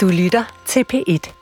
Du 0.00 0.08
lytter 0.08 0.44
til 0.66 0.84
P1. 0.92 1.39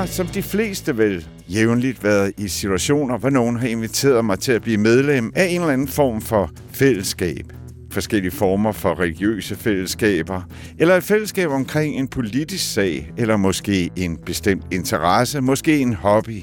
Har, 0.00 0.06
som 0.06 0.26
de 0.26 0.42
fleste 0.42 0.98
vel, 0.98 1.26
jævnligt 1.48 2.04
været 2.04 2.32
i 2.38 2.48
situationer, 2.48 3.18
hvor 3.18 3.30
nogen 3.30 3.56
har 3.56 3.66
inviteret 3.66 4.24
mig 4.24 4.38
til 4.38 4.52
at 4.52 4.62
blive 4.62 4.78
medlem 4.78 5.32
af 5.34 5.46
en 5.46 5.60
eller 5.60 5.72
anden 5.72 5.88
form 5.88 6.20
for 6.20 6.50
fællesskab. 6.72 7.52
Forskellige 7.92 8.30
former 8.30 8.72
for 8.72 9.00
religiøse 9.00 9.56
fællesskaber, 9.56 10.42
eller 10.78 10.96
et 10.96 11.04
fællesskab 11.04 11.50
omkring 11.50 11.96
en 11.96 12.08
politisk 12.08 12.72
sag, 12.72 13.12
eller 13.16 13.36
måske 13.36 13.90
en 13.96 14.18
bestemt 14.26 14.64
interesse, 14.70 15.40
måske 15.40 15.78
en 15.78 15.94
hobby. 15.94 16.42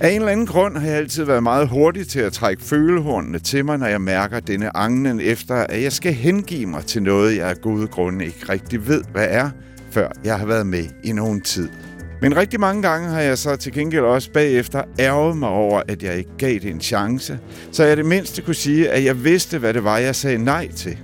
Af 0.00 0.10
en 0.10 0.16
eller 0.16 0.32
anden 0.32 0.46
grund 0.46 0.76
har 0.76 0.86
jeg 0.86 0.96
altid 0.96 1.24
været 1.24 1.42
meget 1.42 1.68
hurtig 1.68 2.08
til 2.08 2.20
at 2.20 2.32
trække 2.32 2.62
følehornene 2.62 3.38
til 3.38 3.64
mig, 3.64 3.78
når 3.78 3.86
jeg 3.86 4.00
mærker 4.00 4.40
denne 4.40 4.76
anglen 4.76 5.20
efter, 5.20 5.54
at 5.54 5.82
jeg 5.82 5.92
skal 5.92 6.12
hengive 6.12 6.66
mig 6.66 6.84
til 6.84 7.02
noget, 7.02 7.36
jeg 7.36 7.48
af 7.48 7.60
gode 7.60 7.86
grunde 7.86 8.24
ikke 8.24 8.48
rigtig 8.48 8.88
ved, 8.88 9.02
hvad 9.12 9.26
er, 9.30 9.50
før 9.90 10.08
jeg 10.24 10.38
har 10.38 10.46
været 10.46 10.66
med 10.66 10.84
i 11.04 11.12
nogen 11.12 11.40
tid. 11.40 11.68
Men 12.20 12.36
rigtig 12.36 12.60
mange 12.60 12.82
gange 12.82 13.08
har 13.08 13.20
jeg 13.20 13.38
så 13.38 13.56
til 13.56 13.72
gengæld 13.72 14.04
også 14.04 14.30
bagefter 14.30 14.82
ærget 14.98 15.36
mig 15.36 15.48
over, 15.48 15.82
at 15.88 16.02
jeg 16.02 16.16
ikke 16.16 16.30
gav 16.38 16.54
det 16.54 16.70
en 16.70 16.80
chance, 16.80 17.38
så 17.72 17.84
jeg 17.84 17.96
det 17.96 18.06
mindste 18.06 18.42
kunne 18.42 18.54
sige, 18.54 18.90
at 18.90 19.04
jeg 19.04 19.24
vidste, 19.24 19.58
hvad 19.58 19.74
det 19.74 19.84
var, 19.84 19.98
jeg 19.98 20.14
sagde 20.14 20.38
nej 20.38 20.68
til. 20.68 20.98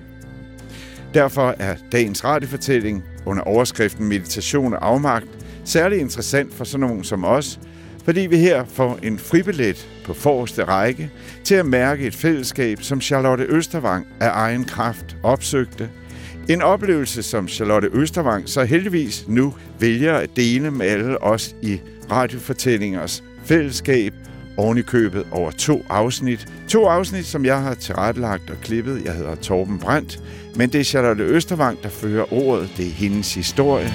Derfor 1.14 1.54
er 1.58 1.76
dagens 1.92 2.24
radiofortælling 2.24 3.04
under 3.26 3.42
overskriften 3.42 4.08
Meditation 4.08 4.74
og 4.74 4.86
afmagt 4.86 5.26
særlig 5.64 6.00
interessant 6.00 6.54
for 6.54 6.64
sådan 6.64 6.86
nogen 6.86 7.04
som 7.04 7.24
os, 7.24 7.60
fordi 8.04 8.20
vi 8.20 8.36
her 8.36 8.64
får 8.64 8.98
en 9.02 9.18
fribillet 9.18 9.88
på 10.04 10.14
forreste 10.14 10.64
række 10.64 11.10
til 11.44 11.54
at 11.54 11.66
mærke 11.66 12.06
et 12.06 12.14
fællesskab, 12.14 12.82
som 12.82 13.00
Charlotte 13.00 13.44
Østervang 13.44 14.06
af 14.20 14.30
egen 14.32 14.64
kraft 14.64 15.16
opsøgte– 15.22 15.90
en 16.48 16.62
oplevelse, 16.62 17.22
som 17.22 17.48
Charlotte 17.48 17.88
Østervang 17.92 18.48
så 18.48 18.64
heldigvis 18.64 19.24
nu 19.28 19.54
vælger 19.80 20.14
at 20.14 20.36
dele 20.36 20.70
med 20.70 20.86
alle 20.86 21.22
os 21.22 21.54
i 21.62 21.80
radiofortællingers 22.10 23.24
fællesskab, 23.44 24.14
ovenikøbet 24.56 25.20
i 25.20 25.22
købet 25.22 25.32
over 25.32 25.50
to 25.50 25.82
afsnit. 25.88 26.48
To 26.68 26.86
afsnit, 26.86 27.26
som 27.26 27.44
jeg 27.44 27.60
har 27.60 27.74
tilrettelagt 27.74 28.50
og 28.50 28.56
klippet. 28.62 29.04
Jeg 29.04 29.14
hedder 29.14 29.34
Torben 29.34 29.78
Brandt, 29.78 30.20
men 30.56 30.72
det 30.72 30.80
er 30.80 30.84
Charlotte 30.84 31.24
Østervang, 31.24 31.82
der 31.82 31.88
fører 31.88 32.32
ordet. 32.32 32.70
Det 32.76 32.86
er 32.86 32.90
hendes 32.90 33.34
historie. 33.34 33.92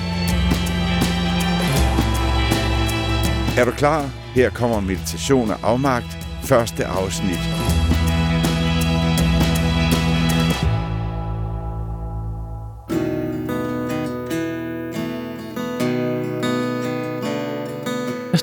Er 3.58 3.66
du 3.66 3.72
klar? 3.72 4.10
Her 4.36 4.50
kommer 4.50 4.80
meditation 4.80 5.52
og 5.52 5.58
afmagt. 5.64 6.18
Første 6.44 6.86
afsnit. 6.86 7.77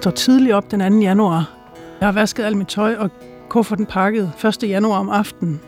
Står 0.05 0.11
tidligt 0.11 0.55
op 0.55 0.71
den 0.71 0.93
2. 0.93 0.99
januar. 0.99 1.51
Jeg 2.01 2.09
har 2.09 2.13
vasket 2.13 2.45
alt 2.45 2.57
mit 2.57 2.69
tøj 2.69 2.95
og 2.95 3.11
kufferten 3.49 3.87
pakket 3.87 4.33
1. 4.63 4.69
januar 4.69 4.99
om 4.99 5.09
aftenen. 5.09 5.61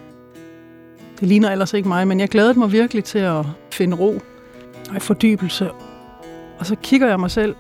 Det 1.20 1.28
ligner 1.28 1.50
ellers 1.50 1.72
ikke 1.72 1.88
mig, 1.88 2.08
men 2.08 2.20
jeg 2.20 2.28
glædede 2.28 2.58
mig 2.58 2.72
virkelig 2.72 3.04
til 3.04 3.18
at 3.18 3.46
finde 3.72 3.96
ro 3.96 4.20
og 4.94 5.02
fordybelse. 5.02 5.70
Og 6.58 6.66
så 6.66 6.76
kigger 6.82 7.08
jeg 7.08 7.20
mig 7.20 7.30
selv 7.30 7.54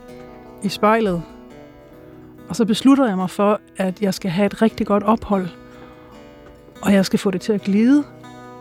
i 0.62 0.68
spejlet, 0.68 1.22
og 2.48 2.56
så 2.56 2.64
beslutter 2.64 3.06
jeg 3.06 3.16
mig 3.16 3.30
for, 3.30 3.60
at 3.76 4.02
jeg 4.02 4.14
skal 4.14 4.30
have 4.30 4.46
et 4.46 4.62
rigtig 4.62 4.86
godt 4.86 5.02
ophold, 5.02 5.48
og 6.82 6.92
jeg 6.92 7.06
skal 7.06 7.18
få 7.18 7.30
det 7.30 7.40
til 7.40 7.52
at 7.52 7.62
glide, 7.62 8.04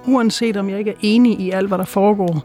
uanset 0.08 0.58
om 0.58 0.70
jeg 0.70 0.80
ikke 0.80 0.92
er 0.92 1.00
enig 1.02 1.40
i 1.40 1.52
alt, 1.52 1.68
hvad 1.68 1.78
der 1.78 1.86
foregår, 1.86 2.44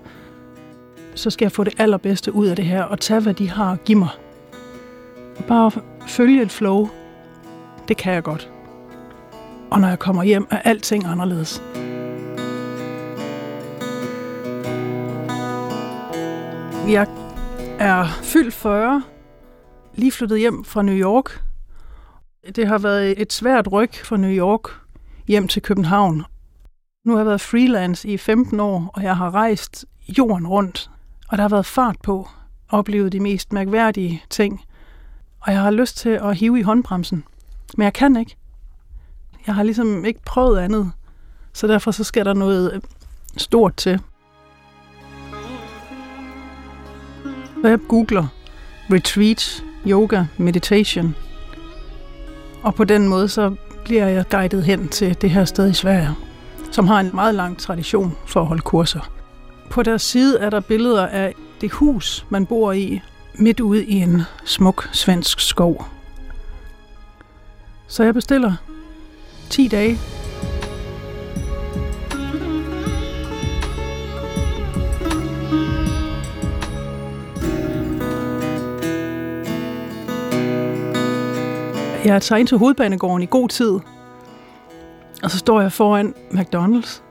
så 1.15 1.31
skal 1.31 1.45
jeg 1.45 1.53
få 1.53 1.65
det 1.65 1.75
allerbedste 1.79 2.35
ud 2.35 2.47
af 2.47 2.57
det 2.57 2.65
her, 2.65 2.83
og 2.83 3.01
tage, 3.01 3.21
hvad 3.21 3.35
de 3.35 3.51
har 3.51 3.73
at 3.73 3.85
give 3.85 3.99
mig. 3.99 4.09
Bare 5.49 5.71
følge 6.07 6.43
et 6.43 6.51
flow, 6.51 6.89
det 7.89 7.97
kan 7.97 8.15
jeg 8.15 8.23
godt. 8.23 8.51
Og 9.71 9.81
når 9.81 9.89
jeg 9.89 9.99
kommer 9.99 10.23
hjem, 10.23 10.47
er 10.51 10.59
alting 10.59 11.05
anderledes. 11.07 11.63
Jeg 16.89 17.07
er 17.79 18.07
fyldt 18.23 18.55
40, 18.55 19.03
lige 19.95 20.13
flyttet 20.13 20.39
hjem 20.39 20.65
fra 20.65 20.83
New 20.83 20.95
York. 20.95 21.43
Det 22.57 22.67
har 22.67 22.79
været 22.79 23.21
et 23.21 23.33
svært 23.33 23.73
ryg 23.73 23.95
fra 23.95 24.17
New 24.17 24.31
York 24.31 24.71
hjem 25.29 25.49
til 25.49 25.63
København. 25.63 26.25
Nu 27.05 27.13
har 27.13 27.19
jeg 27.19 27.27
været 27.27 27.41
freelance 27.41 28.09
i 28.09 28.17
15 28.17 28.61
år, 28.61 28.91
og 28.95 29.03
jeg 29.03 29.17
har 29.17 29.35
rejst 29.35 29.87
jorden 30.19 30.47
rundt. 30.47 30.91
Og 31.29 31.39
der 31.39 31.43
har 31.43 31.49
været 31.49 31.67
fart 31.67 31.97
på, 32.03 32.29
oplevet 32.69 33.13
de 33.13 33.21
mest 33.21 33.53
mærkværdige 33.53 34.23
ting. 34.31 34.61
Og 35.41 35.53
jeg 35.53 35.61
har 35.61 35.71
lyst 35.71 35.97
til 35.97 36.09
at 36.11 36.37
hive 36.37 36.59
i 36.59 36.63
håndbremsen. 36.63 37.25
Men 37.77 37.85
jeg 37.85 37.93
kan 37.93 38.17
ikke. 38.17 38.37
Jeg 39.47 39.55
har 39.55 39.63
ligesom 39.63 40.05
ikke 40.05 40.21
prøvet 40.27 40.59
andet. 40.59 40.93
Så 41.53 41.67
derfor 41.67 41.91
så 41.91 42.05
skal 42.05 42.25
der 42.25 42.35
noget 42.35 42.73
øh, 42.75 42.81
stort 43.37 43.77
til. 43.77 44.01
Så 47.63 47.69
jeg 47.69 47.79
googler 47.89 48.27
retreat, 48.93 49.65
yoga, 49.87 50.25
meditation. 50.37 51.15
Og 52.63 52.75
på 52.75 52.85
den 52.85 53.09
måde 53.09 53.29
så 53.29 53.55
bliver 53.85 54.09
jeg 54.09 54.29
guidet 54.31 54.65
hen 54.65 54.89
til 54.89 55.23
det 55.23 55.31
her 55.31 55.45
sted 55.45 55.71
i 55.71 55.75
Sverige, 55.75 56.11
som 56.71 56.87
har 56.87 57.01
en 57.01 57.11
meget 57.15 57.35
lang 57.35 57.59
tradition 57.59 58.17
for 58.27 58.41
at 58.41 58.47
holde 58.47 58.63
kurser. 58.63 59.13
På 59.71 59.83
deres 59.83 60.03
side 60.03 60.39
er 60.39 60.51
der 60.51 60.61
billeder 60.61 61.07
af 61.07 61.35
det 61.61 61.73
hus, 61.73 62.27
man 62.29 62.47
bor 62.47 62.73
i, 62.73 63.01
midt 63.35 63.61
ude 63.61 63.85
i 63.85 63.95
en 63.95 64.23
smuk 64.45 64.89
svensk 64.93 65.41
skov. 65.41 65.87
Så 67.87 68.05
jeg 68.05 68.15
bestiller 68.15 68.53
10 69.51 69.69
dage. 69.69 69.99
Jeg 82.05 82.23
tager 82.23 82.39
ind 82.39 82.49
til 82.49 82.59
hovedbanegården 82.59 83.23
i 83.23 83.27
god 83.27 83.49
tid, 83.49 83.79
og 85.23 85.31
så 85.31 85.39
står 85.39 85.61
jeg 85.61 85.73
foran 85.73 86.15
McDonald's, 86.31 87.03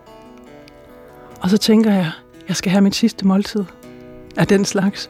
og 1.41 1.49
så 1.49 1.57
tænker 1.57 1.93
jeg, 1.93 2.11
jeg 2.47 2.55
skal 2.55 2.71
have 2.71 2.81
mit 2.81 2.95
sidste 2.95 3.27
måltid 3.27 3.63
af 4.37 4.47
den 4.47 4.65
slags. 4.65 5.09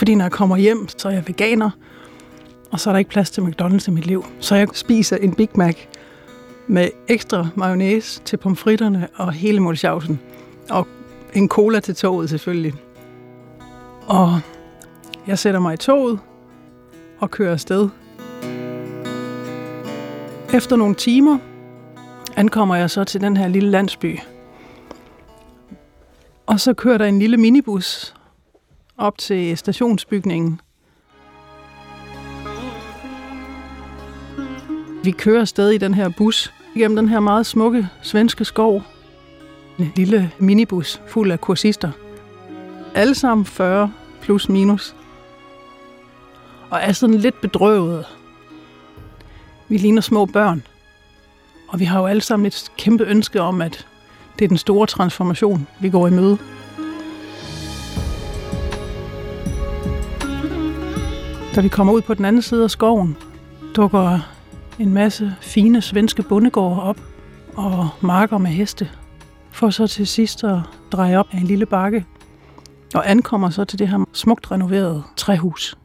Fordi 0.00 0.14
når 0.14 0.24
jeg 0.24 0.32
kommer 0.32 0.56
hjem, 0.56 0.88
så 0.88 1.08
er 1.08 1.12
jeg 1.12 1.28
veganer, 1.28 1.70
og 2.70 2.80
så 2.80 2.90
er 2.90 2.92
der 2.92 2.98
ikke 2.98 3.10
plads 3.10 3.30
til 3.30 3.40
McDonald's 3.40 3.88
i 3.88 3.90
mit 3.90 4.06
liv. 4.06 4.24
Så 4.38 4.54
jeg 4.56 4.68
spiser 4.72 5.16
en 5.16 5.34
Big 5.34 5.48
Mac 5.54 5.76
med 6.66 6.88
ekstra 7.08 7.48
mayonnaise 7.54 8.22
til 8.24 8.36
pomfritterne 8.36 9.08
og 9.16 9.32
hele 9.32 9.60
målsjavsen. 9.60 10.20
Og 10.70 10.86
en 11.34 11.48
cola 11.48 11.80
til 11.80 11.94
toget 11.94 12.30
selvfølgelig. 12.30 12.74
Og 14.06 14.40
jeg 15.26 15.38
sætter 15.38 15.60
mig 15.60 15.74
i 15.74 15.76
toget 15.76 16.18
og 17.18 17.30
kører 17.30 17.52
afsted. 17.52 17.88
Efter 20.54 20.76
nogle 20.76 20.94
timer 20.94 21.38
ankommer 22.36 22.76
jeg 22.76 22.90
så 22.90 23.04
til 23.04 23.20
den 23.20 23.36
her 23.36 23.48
lille 23.48 23.70
landsby. 23.70 24.18
Og 26.46 26.60
så 26.60 26.74
kører 26.74 26.98
der 26.98 27.06
en 27.06 27.18
lille 27.18 27.36
minibus 27.36 28.14
op 29.00 29.18
til 29.18 29.56
stationsbygningen. 29.56 30.60
Vi 35.04 35.10
kører 35.10 35.44
stadig 35.44 35.74
i 35.74 35.78
den 35.78 35.94
her 35.94 36.08
bus 36.08 36.52
igennem 36.74 36.96
den 36.96 37.08
her 37.08 37.20
meget 37.20 37.46
smukke 37.46 37.88
svenske 38.02 38.44
skov. 38.44 38.82
En 39.78 39.92
lille 39.96 40.32
minibus 40.38 41.00
fuld 41.06 41.30
af 41.32 41.40
kursister. 41.40 41.90
Alle 42.94 43.14
sammen 43.14 43.44
40 43.44 43.92
plus 44.20 44.48
minus. 44.48 44.96
Og 46.70 46.78
er 46.82 46.92
sådan 46.92 47.16
lidt 47.16 47.40
bedrøvet. 47.40 48.04
Vi 49.68 49.76
ligner 49.76 50.02
små 50.02 50.26
børn. 50.26 50.62
Og 51.68 51.80
vi 51.80 51.84
har 51.84 52.00
jo 52.00 52.06
alle 52.06 52.22
sammen 52.22 52.46
et 52.46 52.72
kæmpe 52.78 53.04
ønske 53.04 53.40
om, 53.40 53.62
at 53.62 53.86
det 54.38 54.44
er 54.44 54.48
den 54.48 54.58
store 54.58 54.86
transformation, 54.86 55.66
vi 55.80 55.90
går 55.90 56.06
i 56.06 56.10
møde. 56.10 56.38
Da 61.60 61.62
vi 61.62 61.68
kommer 61.68 61.92
ud 61.92 62.00
på 62.00 62.14
den 62.14 62.24
anden 62.24 62.42
side 62.42 62.64
af 62.64 62.70
skoven, 62.70 63.16
dukker 63.76 64.18
en 64.78 64.94
masse 64.94 65.36
fine 65.40 65.82
svenske 65.82 66.22
bondegårde 66.22 66.82
op 66.82 67.00
og 67.56 67.88
marker 68.00 68.38
med 68.38 68.50
heste, 68.50 68.90
for 69.50 69.70
så 69.70 69.86
til 69.86 70.06
sidst 70.06 70.44
at 70.44 70.58
dreje 70.92 71.16
op 71.16 71.26
af 71.32 71.38
en 71.38 71.46
lille 71.46 71.66
bakke 71.66 72.06
og 72.94 73.10
ankommer 73.10 73.50
så 73.50 73.64
til 73.64 73.78
det 73.78 73.88
her 73.88 74.04
smukt 74.12 74.50
renoverede 74.50 75.02
træhus. 75.16 75.78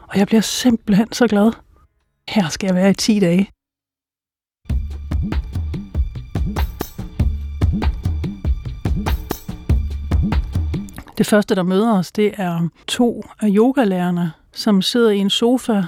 Og 0.00 0.18
jeg 0.18 0.26
bliver 0.26 0.40
simpelthen 0.40 1.12
så 1.12 1.26
glad. 1.26 1.52
Her 2.28 2.48
skal 2.48 2.66
jeg 2.66 2.74
være 2.74 2.90
i 2.90 2.94
10 2.94 3.20
dage. 3.20 3.50
Det 11.18 11.26
første, 11.26 11.54
der 11.54 11.62
møder 11.62 11.98
os, 11.98 12.12
det 12.12 12.34
er 12.36 12.68
to 12.86 13.24
af 13.40 13.48
yogalærerne, 13.50 14.32
som 14.52 14.82
sidder 14.82 15.10
i 15.10 15.18
en 15.18 15.30
sofa, 15.30 15.82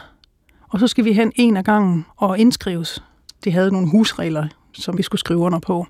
og 0.69 0.81
så 0.81 0.87
skal 0.87 1.05
vi 1.05 1.12
hen 1.12 1.32
en 1.37 1.56
af 1.56 1.65
gangen 1.65 2.06
og 2.17 2.38
indskrives. 2.38 3.05
De 3.44 3.53
havde 3.53 3.73
nogle 3.73 3.91
husregler, 3.91 4.49
som 4.73 4.99
vi 4.99 5.03
skulle 5.03 5.21
skrive 5.21 5.38
under 5.38 5.59
på. 5.59 5.87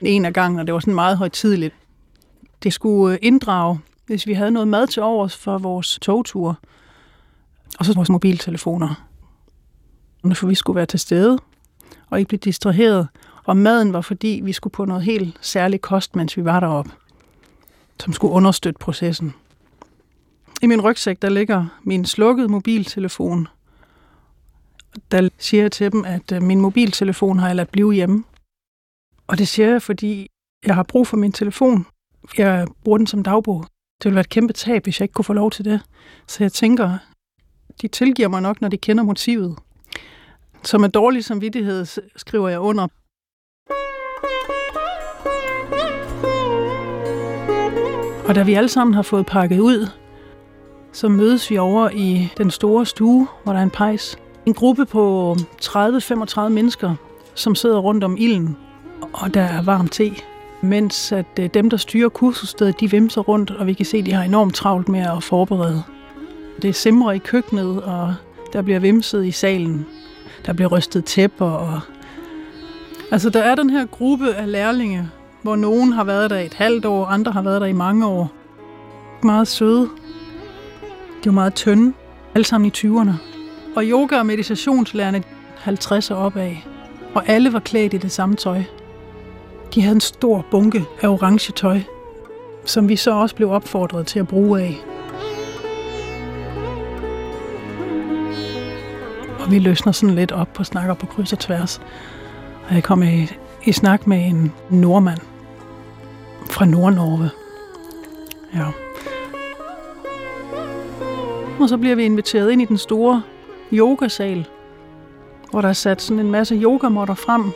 En 0.00 0.24
af 0.24 0.32
gangen, 0.32 0.60
og 0.60 0.66
det 0.66 0.74
var 0.74 0.80
sådan 0.80 0.94
meget 0.94 1.18
højtidligt. 1.18 1.74
Det 2.62 2.72
skulle 2.72 3.14
øh, 3.14 3.18
inddrage, 3.22 3.80
hvis 4.06 4.26
vi 4.26 4.32
havde 4.32 4.50
noget 4.50 4.68
mad 4.68 4.86
til 4.86 5.02
overs 5.02 5.36
for 5.36 5.58
vores 5.58 5.98
togtur, 6.02 6.58
og 7.78 7.84
så 7.84 7.94
vores 7.94 8.08
mobiltelefoner. 8.08 9.06
For 10.34 10.46
vi 10.46 10.54
skulle 10.54 10.76
være 10.76 10.86
til 10.86 11.00
stede 11.00 11.38
og 12.10 12.18
ikke 12.18 12.28
blive 12.28 12.38
distraheret. 12.38 13.08
Og 13.44 13.56
maden 13.56 13.92
var, 13.92 14.00
fordi 14.00 14.40
vi 14.44 14.52
skulle 14.52 14.72
på 14.72 14.84
noget 14.84 15.02
helt 15.02 15.38
særligt 15.40 15.82
kost, 15.82 16.16
mens 16.16 16.36
vi 16.36 16.44
var 16.44 16.60
deroppe 16.60 16.90
som 18.00 18.12
skulle 18.12 18.32
understøtte 18.32 18.78
processen. 18.78 19.34
I 20.62 20.66
min 20.66 20.80
rygsæk, 20.80 21.22
der 21.22 21.28
ligger 21.28 21.66
min 21.82 22.04
slukkede 22.04 22.48
mobiltelefon. 22.48 23.48
Der 25.10 25.28
siger 25.38 25.62
jeg 25.62 25.72
til 25.72 25.92
dem, 25.92 26.04
at 26.04 26.32
øh, 26.32 26.42
min 26.42 26.60
mobiltelefon 26.60 27.38
har 27.38 27.46
jeg 27.46 27.56
ladt 27.56 27.72
blive 27.72 27.92
hjemme. 27.92 28.24
Og 29.26 29.38
det 29.38 29.48
siger 29.48 29.68
jeg, 29.68 29.82
fordi 29.82 30.28
jeg 30.66 30.74
har 30.74 30.82
brug 30.82 31.06
for 31.06 31.16
min 31.16 31.32
telefon. 31.32 31.86
Jeg 32.38 32.66
bruger 32.84 32.98
den 32.98 33.06
som 33.06 33.22
dagbog. 33.22 33.66
Det 33.98 34.04
ville 34.04 34.14
være 34.14 34.20
et 34.20 34.28
kæmpe 34.28 34.52
tab, 34.52 34.84
hvis 34.84 35.00
jeg 35.00 35.04
ikke 35.04 35.12
kunne 35.12 35.24
få 35.24 35.32
lov 35.32 35.50
til 35.50 35.64
det. 35.64 35.80
Så 36.26 36.44
jeg 36.44 36.52
tænker, 36.52 36.98
de 37.82 37.88
tilgiver 37.88 38.28
mig 38.28 38.42
nok, 38.42 38.60
når 38.60 38.68
de 38.68 38.76
kender 38.76 39.04
motivet. 39.04 39.58
Så 40.64 40.78
med 40.78 40.88
dårlig 40.88 41.24
samvittighed 41.24 41.86
skriver 42.16 42.48
jeg 42.48 42.60
under 42.60 42.88
Og 48.28 48.34
da 48.34 48.42
vi 48.42 48.54
alle 48.54 48.68
sammen 48.68 48.94
har 48.94 49.02
fået 49.02 49.26
pakket 49.26 49.60
ud, 49.60 49.88
så 50.92 51.08
mødes 51.08 51.50
vi 51.50 51.58
over 51.58 51.90
i 51.90 52.32
den 52.38 52.50
store 52.50 52.86
stue, 52.86 53.26
hvor 53.44 53.52
der 53.52 53.60
er 53.60 53.62
en 53.62 53.70
pejs. 53.70 54.18
En 54.46 54.54
gruppe 54.54 54.86
på 54.86 55.36
30-35 55.62 56.48
mennesker, 56.48 56.94
som 57.34 57.54
sidder 57.54 57.78
rundt 57.78 58.04
om 58.04 58.16
ilden, 58.18 58.56
og 59.12 59.34
der 59.34 59.42
er 59.42 59.62
varm 59.62 59.88
te. 59.88 60.10
Mens 60.60 61.12
at 61.12 61.26
øh, 61.40 61.50
dem, 61.54 61.70
der 61.70 61.76
styrer 61.76 62.08
kursusstedet, 62.08 62.80
de 62.80 62.90
vimser 62.90 63.20
rundt, 63.20 63.50
og 63.50 63.66
vi 63.66 63.72
kan 63.72 63.86
se, 63.86 63.98
at 63.98 64.06
de 64.06 64.12
har 64.12 64.22
enormt 64.22 64.54
travlt 64.54 64.88
med 64.88 65.00
at 65.00 65.22
forberede. 65.22 65.82
Det 66.62 66.74
simrer 66.74 67.12
i 67.12 67.18
køkkenet, 67.18 67.82
og 67.82 68.14
der 68.52 68.62
bliver 68.62 68.78
vimset 68.78 69.26
i 69.26 69.30
salen. 69.30 69.86
Der 70.46 70.52
bliver 70.52 70.68
rystet 70.68 71.04
tæpper. 71.04 71.50
Og... 71.50 71.80
Altså, 73.10 73.30
der 73.30 73.40
er 73.40 73.54
den 73.54 73.70
her 73.70 73.86
gruppe 73.86 74.34
af 74.34 74.52
lærlinge, 74.52 75.10
hvor 75.46 75.56
nogen 75.56 75.92
har 75.92 76.04
været 76.04 76.30
der 76.30 76.38
et 76.38 76.54
halvt 76.54 76.84
år, 76.84 77.06
andre 77.06 77.32
har 77.32 77.42
været 77.42 77.60
der 77.60 77.66
i 77.66 77.72
mange 77.72 78.06
år. 78.06 78.32
Meget 79.22 79.48
søde. 79.48 79.88
De 81.24 81.26
var 81.26 81.32
meget 81.32 81.54
tynde, 81.54 81.92
alle 82.34 82.44
sammen 82.44 82.66
i 82.66 82.72
20'erne. 82.76 83.10
Og 83.76 83.82
yoga- 83.84 84.18
og 84.18 84.26
meditationslærerne 84.26 85.22
50 85.56 86.10
år 86.10 86.16
opad. 86.16 86.52
Og 87.14 87.28
alle 87.28 87.52
var 87.52 87.58
klædt 87.58 87.94
i 87.94 87.96
det 87.96 88.12
samme 88.12 88.34
tøj. 88.34 88.62
De 89.74 89.82
havde 89.82 89.94
en 89.94 90.00
stor 90.00 90.46
bunke 90.50 90.84
af 91.02 91.08
orange 91.08 91.52
tøj, 91.52 91.80
som 92.64 92.88
vi 92.88 92.96
så 92.96 93.10
også 93.10 93.34
blev 93.34 93.50
opfordret 93.50 94.06
til 94.06 94.18
at 94.18 94.28
bruge 94.28 94.60
af. 94.60 94.76
Og 99.40 99.50
vi 99.50 99.58
løsner 99.58 99.92
sådan 99.92 100.14
lidt 100.14 100.32
op 100.32 100.52
på 100.52 100.64
snakker 100.64 100.94
på 100.94 101.06
kryds 101.06 101.32
og 101.32 101.38
tværs. 101.38 101.80
Og 102.68 102.74
jeg 102.74 102.82
kom 102.82 103.02
i, 103.02 103.28
i 103.64 103.72
snak 103.72 104.06
med 104.06 104.26
en 104.26 104.52
nordmand, 104.70 105.35
fra 106.50 106.64
Nordnorge. 106.64 107.30
Ja. 108.54 108.66
Og 111.60 111.68
så 111.68 111.76
bliver 111.76 111.96
vi 111.96 112.04
inviteret 112.04 112.50
ind 112.50 112.62
i 112.62 112.64
den 112.64 112.78
store 112.78 113.22
yogasal, 113.72 114.46
hvor 115.50 115.60
der 115.60 115.68
er 115.68 115.72
sat 115.72 116.02
sådan 116.02 116.20
en 116.20 116.30
masse 116.30 116.54
yogamotter 116.54 117.14
frem. 117.14 117.52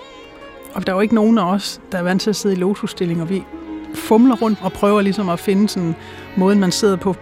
Og 0.74 0.86
der 0.86 0.92
er 0.92 0.96
jo 0.96 1.00
ikke 1.00 1.14
nogen 1.14 1.38
af 1.38 1.52
os, 1.52 1.80
der 1.92 1.98
er 1.98 2.02
vant 2.02 2.22
til 2.22 2.30
at 2.30 2.36
sidde 2.36 2.54
i 2.54 2.58
lotusstilling, 2.58 3.22
og 3.22 3.30
vi 3.30 3.44
fumler 3.94 4.36
rundt 4.36 4.58
og 4.62 4.72
prøver 4.72 5.00
ligesom 5.00 5.28
at 5.28 5.40
finde 5.40 5.68
sådan 5.68 5.94
måden, 6.36 6.60
man 6.60 6.72
sidder 6.72 6.96
på. 6.96 7.16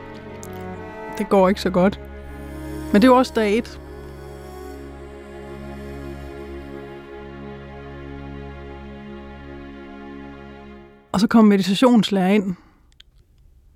Det 1.18 1.28
går 1.28 1.48
ikke 1.48 1.60
så 1.60 1.70
godt. 1.70 2.00
Men 2.92 3.02
det 3.02 3.08
er 3.08 3.12
jo 3.12 3.16
også 3.16 3.32
dag 3.36 3.58
et. 3.58 3.80
Og 11.18 11.20
så 11.20 11.26
kommer 11.26 11.48
meditationslærer 11.48 12.28
ind, 12.28 12.54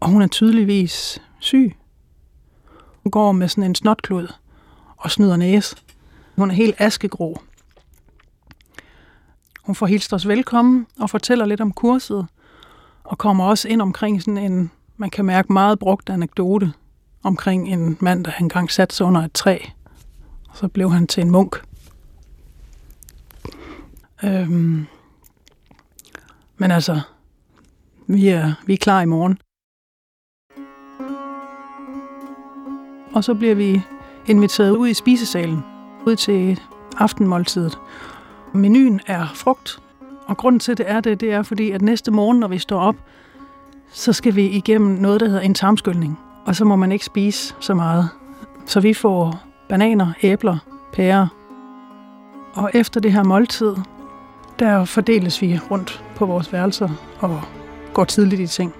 og 0.00 0.08
hun 0.08 0.22
er 0.22 0.26
tydeligvis 0.26 1.22
syg. 1.38 1.76
Hun 3.02 3.10
går 3.10 3.32
med 3.32 3.48
sådan 3.48 3.64
en 3.64 3.74
snotklud 3.74 4.32
og 4.96 5.10
snyder 5.10 5.36
næse. 5.36 5.76
Hun 6.36 6.50
er 6.50 6.54
helt 6.54 6.74
askegrå. 6.78 7.42
Hun 9.62 9.74
får 9.74 9.86
hilst 9.86 10.12
os 10.12 10.28
velkommen 10.28 10.86
og 10.98 11.10
fortæller 11.10 11.44
lidt 11.44 11.60
om 11.60 11.72
kurset, 11.72 12.26
og 13.04 13.18
kommer 13.18 13.44
også 13.44 13.68
ind 13.68 13.82
omkring 13.82 14.22
sådan 14.22 14.38
en, 14.38 14.70
man 14.96 15.10
kan 15.10 15.24
mærke 15.24 15.52
meget 15.52 15.78
brugt 15.78 16.10
anekdote, 16.10 16.72
omkring 17.22 17.68
en 17.68 17.96
mand, 18.00 18.24
der 18.24 18.32
engang 18.40 18.70
satte 18.70 18.94
sig 18.94 19.06
under 19.06 19.20
et 19.24 19.32
træ, 19.32 19.58
og 20.48 20.56
så 20.56 20.68
blev 20.68 20.90
han 20.90 21.06
til 21.06 21.20
en 21.20 21.30
munk. 21.30 21.62
Øhm, 24.24 24.86
men 26.56 26.70
altså, 26.70 27.00
vi 28.12 28.28
er, 28.28 28.52
vi 28.66 28.72
er 28.72 28.76
klar 28.76 29.00
i 29.02 29.06
morgen. 29.06 29.38
Og 33.14 33.24
så 33.24 33.34
bliver 33.34 33.54
vi 33.54 33.82
inviteret 34.26 34.76
ud 34.76 34.88
i 34.88 34.94
spisesalen, 34.94 35.64
ud 36.06 36.16
til 36.16 36.60
aftenmåltidet. 36.98 37.78
Menuen 38.54 39.00
er 39.06 39.26
frugt, 39.34 39.82
og 40.26 40.36
grunden 40.36 40.60
til 40.60 40.78
det 40.78 40.90
er 40.90 41.00
det, 41.00 41.20
det 41.20 41.32
er 41.32 41.42
fordi, 41.42 41.70
at 41.70 41.82
næste 41.82 42.10
morgen, 42.10 42.40
når 42.40 42.48
vi 42.48 42.58
står 42.58 42.80
op, 42.80 42.96
så 43.92 44.12
skal 44.12 44.36
vi 44.36 44.46
igennem 44.46 44.90
noget, 44.90 45.20
der 45.20 45.26
hedder 45.26 45.40
en 45.40 45.54
tarmskyldning. 45.54 46.18
Og 46.44 46.56
så 46.56 46.64
må 46.64 46.76
man 46.76 46.92
ikke 46.92 47.04
spise 47.04 47.54
så 47.60 47.74
meget. 47.74 48.08
Så 48.66 48.80
vi 48.80 48.94
får 48.94 49.42
bananer, 49.68 50.12
æbler, 50.22 50.58
pærer. 50.92 51.26
Og 52.54 52.70
efter 52.74 53.00
det 53.00 53.12
her 53.12 53.24
måltid, 53.24 53.74
der 54.58 54.84
fordeles 54.84 55.42
vi 55.42 55.58
rundt 55.70 56.04
på 56.16 56.26
vores 56.26 56.52
værelser 56.52 56.88
og 57.20 57.42
går 57.94 58.04
tidligt 58.04 58.40
i 58.40 58.46
ting. 58.46 58.74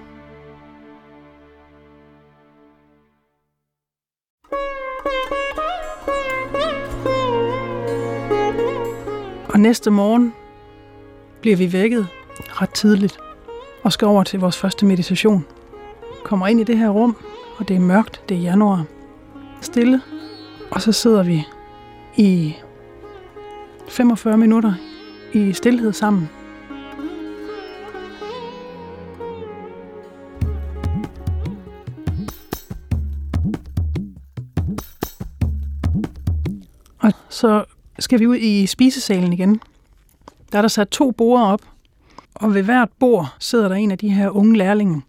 Og 9.49 9.61
næste 9.61 9.91
morgen 9.91 10.33
bliver 11.41 11.57
vi 11.57 11.73
vækket 11.73 12.07
ret 12.49 12.71
tidligt 12.71 13.19
og 13.83 13.93
skal 13.93 14.07
over 14.07 14.23
til 14.23 14.41
vores 14.41 14.59
første 14.59 14.87
meditation. 14.87 15.45
Kommer 16.25 16.47
ind 16.47 16.61
i 16.61 16.65
det 16.65 16.79
her 16.79 16.89
rum, 16.89 17.17
og 17.59 17.69
det 17.69 17.77
er 17.77 17.81
mørkt, 17.81 18.23
det 18.29 18.37
er 18.37 18.41
januar. 18.41 18.85
Stille, 19.61 20.01
og 20.71 20.83
så 20.83 20.93
sidder 20.93 21.23
vi 21.23 21.47
i 22.17 22.57
45 23.89 24.39
minutter 24.39 24.75
i 25.33 25.53
stillhed 25.53 25.93
sammen. 25.93 26.42
Så 37.43 37.65
skal 37.99 38.21
vi 38.21 38.27
ud 38.27 38.37
i 38.37 38.67
spisesalen 38.67 39.33
igen. 39.33 39.61
Der 40.53 40.59
er 40.59 40.63
der 40.63 40.69
sat 40.69 40.89
to 40.89 41.11
borde 41.11 41.47
op, 41.47 41.61
og 42.35 42.55
ved 42.55 42.63
hvert 42.63 42.89
bord 43.01 43.35
sidder 43.39 43.69
der 43.69 43.75
en 43.75 43.91
af 43.91 43.99
de 43.99 44.09
her 44.09 44.31
unge 44.31 44.59
lærlinge. 44.59 45.03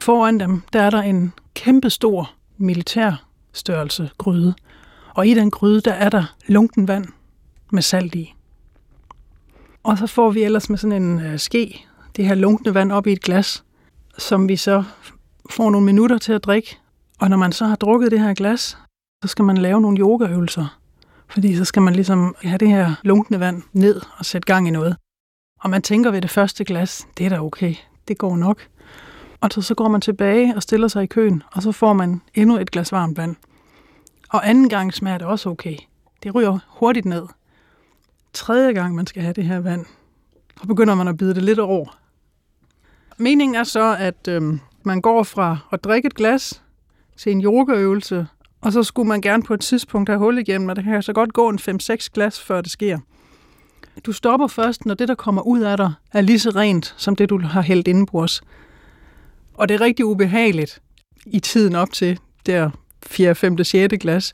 Foran 0.00 0.40
dem, 0.40 0.62
der 0.72 0.82
er 0.82 0.90
der 0.90 1.02
en 1.02 1.32
kæmpestor 1.54 2.30
militær 2.56 3.10
militærstørrelse 3.10 4.10
gryde. 4.18 4.54
Og 5.14 5.26
i 5.26 5.34
den 5.34 5.50
gryde, 5.50 5.80
der 5.80 5.92
er 5.92 6.08
der 6.08 6.34
lunken 6.46 6.88
vand 6.88 7.06
med 7.72 7.82
salt 7.82 8.14
i. 8.14 8.34
Og 9.82 9.98
så 9.98 10.06
får 10.06 10.30
vi 10.30 10.42
ellers 10.42 10.70
med 10.70 10.78
sådan 10.78 11.02
en 11.02 11.20
øh, 11.20 11.38
ske 11.38 11.86
det 12.16 12.26
her 12.26 12.34
lunkne 12.34 12.74
vand 12.74 12.92
op 12.92 13.06
i 13.06 13.12
et 13.12 13.22
glas, 13.22 13.64
som 14.18 14.48
vi 14.48 14.56
så 14.56 14.84
får 15.50 15.70
nogle 15.70 15.84
minutter 15.86 16.18
til 16.18 16.32
at 16.32 16.44
drikke. 16.44 16.78
Og 17.20 17.30
når 17.30 17.36
man 17.36 17.52
så 17.52 17.66
har 17.66 17.76
drukket 17.76 18.10
det 18.10 18.20
her 18.20 18.34
glas, 18.34 18.78
så 19.24 19.28
skal 19.28 19.44
man 19.44 19.56
lave 19.56 19.80
nogle 19.80 20.00
yogaøvelser 20.00 20.77
fordi 21.28 21.56
så 21.56 21.64
skal 21.64 21.82
man 21.82 21.94
ligesom 21.94 22.36
have 22.42 22.58
det 22.58 22.68
her 22.68 22.94
lunkne 23.02 23.40
vand 23.40 23.62
ned 23.72 24.00
og 24.18 24.24
sætte 24.24 24.46
gang 24.46 24.68
i 24.68 24.70
noget. 24.70 24.96
Og 25.60 25.70
man 25.70 25.82
tænker 25.82 26.10
ved 26.10 26.22
det 26.22 26.30
første 26.30 26.64
glas, 26.64 27.06
det 27.18 27.26
er 27.26 27.30
da 27.30 27.40
okay, 27.40 27.74
det 28.08 28.18
går 28.18 28.36
nok. 28.36 28.68
Og 29.40 29.48
så, 29.52 29.62
så 29.62 29.74
går 29.74 29.88
man 29.88 30.00
tilbage 30.00 30.54
og 30.56 30.62
stiller 30.62 30.88
sig 30.88 31.02
i 31.02 31.06
køen, 31.06 31.42
og 31.52 31.62
så 31.62 31.72
får 31.72 31.92
man 31.92 32.20
endnu 32.34 32.58
et 32.58 32.70
glas 32.70 32.92
varmt 32.92 33.16
vand. 33.16 33.36
Og 34.28 34.48
anden 34.48 34.68
gang 34.68 34.94
smager 34.94 35.18
det 35.18 35.26
også 35.26 35.48
okay. 35.48 35.76
Det 36.22 36.34
ryger 36.34 36.58
hurtigt 36.68 37.06
ned. 37.06 37.26
Tredje 38.32 38.72
gang 38.72 38.94
man 38.94 39.06
skal 39.06 39.22
have 39.22 39.32
det 39.32 39.44
her 39.44 39.60
vand, 39.60 39.86
så 40.60 40.66
begynder 40.66 40.94
man 40.94 41.08
at 41.08 41.16
bide 41.16 41.34
det 41.34 41.42
lidt 41.42 41.58
over. 41.58 41.98
Meningen 43.16 43.54
er 43.54 43.64
så, 43.64 43.96
at 43.98 44.28
øhm, 44.28 44.60
man 44.82 45.00
går 45.00 45.22
fra 45.22 45.58
at 45.72 45.84
drikke 45.84 46.06
et 46.06 46.14
glas 46.14 46.62
til 47.16 47.32
en 47.32 47.44
yogaøvelse, 47.44 48.26
og 48.60 48.72
så 48.72 48.82
skulle 48.82 49.08
man 49.08 49.20
gerne 49.20 49.42
på 49.42 49.54
et 49.54 49.60
tidspunkt 49.60 50.08
have 50.08 50.18
hul 50.18 50.38
igennem, 50.38 50.68
og 50.68 50.76
det 50.76 50.84
kan 50.84 51.02
så 51.02 51.12
godt 51.12 51.32
gå 51.32 51.48
en 51.48 51.58
5-6 51.58 52.08
glas, 52.14 52.40
før 52.40 52.60
det 52.60 52.70
sker. 52.70 52.98
Du 54.06 54.12
stopper 54.12 54.46
først, 54.46 54.86
når 54.86 54.94
det, 54.94 55.08
der 55.08 55.14
kommer 55.14 55.42
ud 55.42 55.60
af 55.60 55.76
dig, 55.76 55.92
er 56.12 56.20
lige 56.20 56.38
så 56.38 56.50
rent, 56.50 56.94
som 56.96 57.16
det, 57.16 57.30
du 57.30 57.40
har 57.40 57.62
hældt 57.62 57.88
indenbords. 57.88 58.42
Og 59.54 59.68
det 59.68 59.74
er 59.74 59.80
rigtig 59.80 60.04
ubehageligt 60.04 60.82
i 61.26 61.40
tiden 61.40 61.74
op 61.74 61.92
til 61.92 62.18
der 62.46 62.70
4., 63.06 63.34
5., 63.34 63.64
6. 63.64 63.94
glas, 64.00 64.32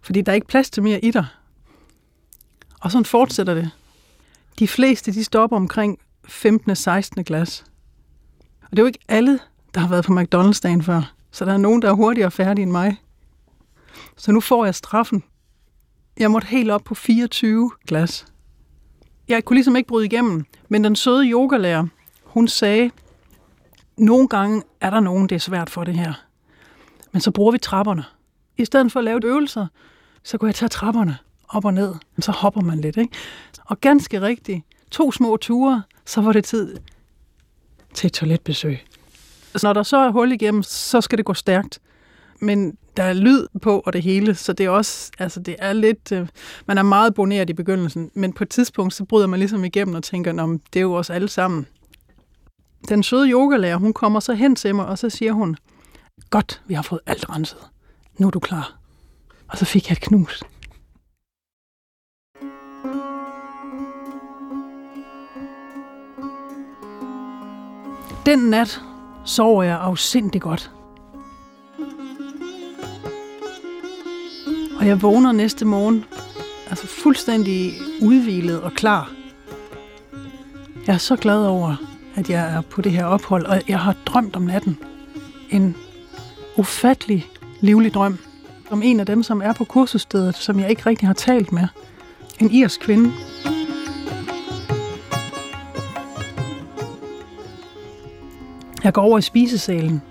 fordi 0.00 0.20
der 0.20 0.32
er 0.32 0.34
ikke 0.34 0.46
plads 0.46 0.70
til 0.70 0.82
mere 0.82 1.04
i 1.04 1.10
dig. 1.10 1.26
Og 2.80 2.90
sådan 2.90 3.04
fortsætter 3.04 3.54
det. 3.54 3.70
De 4.58 4.68
fleste, 4.68 5.12
de 5.12 5.24
stopper 5.24 5.56
omkring 5.56 5.98
15. 6.24 6.76
16. 6.76 7.24
glas. 7.24 7.64
Og 8.62 8.70
det 8.70 8.78
er 8.78 8.82
jo 8.82 8.86
ikke 8.86 9.04
alle, 9.08 9.38
der 9.74 9.80
har 9.80 9.88
været 9.88 10.04
på 10.04 10.12
McDonald's-dagen 10.12 10.82
før. 10.82 11.12
Så 11.30 11.44
der 11.44 11.52
er 11.52 11.56
nogen, 11.56 11.82
der 11.82 11.88
er 11.88 11.92
hurtigere 11.92 12.30
færdige 12.30 12.62
end 12.62 12.70
mig. 12.70 12.96
Så 14.16 14.32
nu 14.32 14.40
får 14.40 14.64
jeg 14.64 14.74
straffen. 14.74 15.24
Jeg 16.18 16.30
måtte 16.30 16.48
helt 16.48 16.70
op 16.70 16.84
på 16.84 16.94
24 16.94 17.70
glas. 17.86 18.26
Jeg 19.28 19.44
kunne 19.44 19.56
ligesom 19.56 19.76
ikke 19.76 19.88
bryde 19.88 20.06
igennem, 20.06 20.44
men 20.68 20.84
den 20.84 20.96
søde 20.96 21.30
yogalærer, 21.30 21.86
hun 22.24 22.48
sagde, 22.48 22.90
nogle 23.96 24.28
gange 24.28 24.62
er 24.80 24.90
der 24.90 25.00
nogen, 25.00 25.28
det 25.28 25.34
er 25.34 25.40
svært 25.40 25.70
for 25.70 25.84
det 25.84 25.94
her. 25.94 26.12
Men 27.12 27.20
så 27.20 27.30
bruger 27.30 27.52
vi 27.52 27.58
trapperne. 27.58 28.04
I 28.56 28.64
stedet 28.64 28.92
for 28.92 29.00
at 29.00 29.04
lave 29.04 29.20
øvelser, 29.24 29.66
så 30.22 30.38
kunne 30.38 30.48
jeg 30.48 30.54
tage 30.54 30.68
trapperne 30.68 31.18
op 31.48 31.64
og 31.64 31.74
ned. 31.74 31.94
Så 32.18 32.32
hopper 32.32 32.60
man 32.60 32.80
lidt, 32.80 32.96
ikke? 32.96 33.14
Og 33.64 33.80
ganske 33.80 34.20
rigtigt, 34.20 34.64
to 34.90 35.12
små 35.12 35.36
ture, 35.36 35.82
så 36.06 36.20
var 36.20 36.32
det 36.32 36.44
tid 36.44 36.76
til 37.94 38.06
et 38.06 38.12
toiletbesøg. 38.12 38.78
Så 39.56 39.66
når 39.66 39.72
der 39.72 39.82
så 39.82 39.96
er 39.96 40.10
hul 40.10 40.32
igennem, 40.32 40.62
så 40.62 41.00
skal 41.00 41.18
det 41.18 41.26
gå 41.26 41.34
stærkt. 41.34 41.80
Men 42.42 42.76
der 42.96 43.02
er 43.02 43.12
lyd 43.12 43.46
på 43.62 43.82
og 43.86 43.92
det 43.92 44.02
hele, 44.02 44.34
så 44.34 44.52
det 44.52 44.66
er 44.66 44.70
også, 44.70 45.10
altså 45.18 45.40
det 45.40 45.56
er 45.58 45.72
lidt, 45.72 46.12
øh, 46.12 46.28
man 46.66 46.78
er 46.78 46.82
meget 46.82 47.14
boneret 47.14 47.50
i 47.50 47.52
begyndelsen, 47.52 48.10
men 48.14 48.32
på 48.32 48.44
et 48.44 48.50
tidspunkt, 48.50 48.94
så 48.94 49.04
bryder 49.04 49.26
man 49.26 49.38
ligesom 49.38 49.64
igennem 49.64 49.94
og 49.94 50.02
tænker, 50.02 50.42
om 50.42 50.58
det 50.72 50.78
er 50.80 50.82
jo 50.82 50.94
os 50.94 51.10
alle 51.10 51.28
sammen. 51.28 51.66
Den 52.88 53.02
søde 53.02 53.30
yogalærer, 53.30 53.76
hun 53.76 53.92
kommer 53.92 54.20
så 54.20 54.34
hen 54.34 54.56
til 54.56 54.74
mig, 54.74 54.86
og 54.86 54.98
så 54.98 55.10
siger 55.10 55.32
hun, 55.32 55.56
godt, 56.30 56.62
vi 56.66 56.74
har 56.74 56.82
fået 56.82 57.00
alt 57.06 57.30
renset. 57.30 57.58
Nu 58.18 58.26
er 58.26 58.30
du 58.30 58.40
klar. 58.40 58.78
Og 59.48 59.58
så 59.58 59.64
fik 59.64 59.88
jeg 59.88 59.92
et 59.92 60.00
knus. 60.00 60.42
Den 68.26 68.38
nat 68.38 68.80
sover 69.24 69.62
jeg 69.62 69.78
afsindig 69.80 70.40
godt. 70.40 70.70
Og 74.82 74.88
jeg 74.88 75.02
vågner 75.02 75.32
næste 75.32 75.64
morgen, 75.64 76.04
altså 76.70 76.86
fuldstændig 76.86 77.72
udvilet 78.00 78.60
og 78.62 78.72
klar. 78.72 79.12
Jeg 80.86 80.94
er 80.94 80.98
så 80.98 81.16
glad 81.16 81.46
over, 81.46 81.76
at 82.14 82.30
jeg 82.30 82.54
er 82.54 82.60
på 82.60 82.82
det 82.82 82.92
her 82.92 83.04
ophold, 83.04 83.46
og 83.46 83.62
jeg 83.68 83.78
har 83.78 83.96
drømt 84.06 84.36
om 84.36 84.42
natten. 84.42 84.78
En 85.50 85.76
ufattelig 86.56 87.26
livlig 87.60 87.94
drøm 87.94 88.18
om 88.70 88.82
en 88.82 89.00
af 89.00 89.06
dem, 89.06 89.22
som 89.22 89.42
er 89.42 89.52
på 89.52 89.64
kursusstedet, 89.64 90.34
som 90.34 90.60
jeg 90.60 90.70
ikke 90.70 90.86
rigtig 90.86 91.08
har 91.08 91.14
talt 91.14 91.52
med. 91.52 91.66
En 92.40 92.50
irsk 92.50 92.80
kvinde. 92.80 93.12
Jeg 98.84 98.92
går 98.92 99.02
over 99.02 99.18
i 99.18 99.22
spisesalen. 99.22 100.02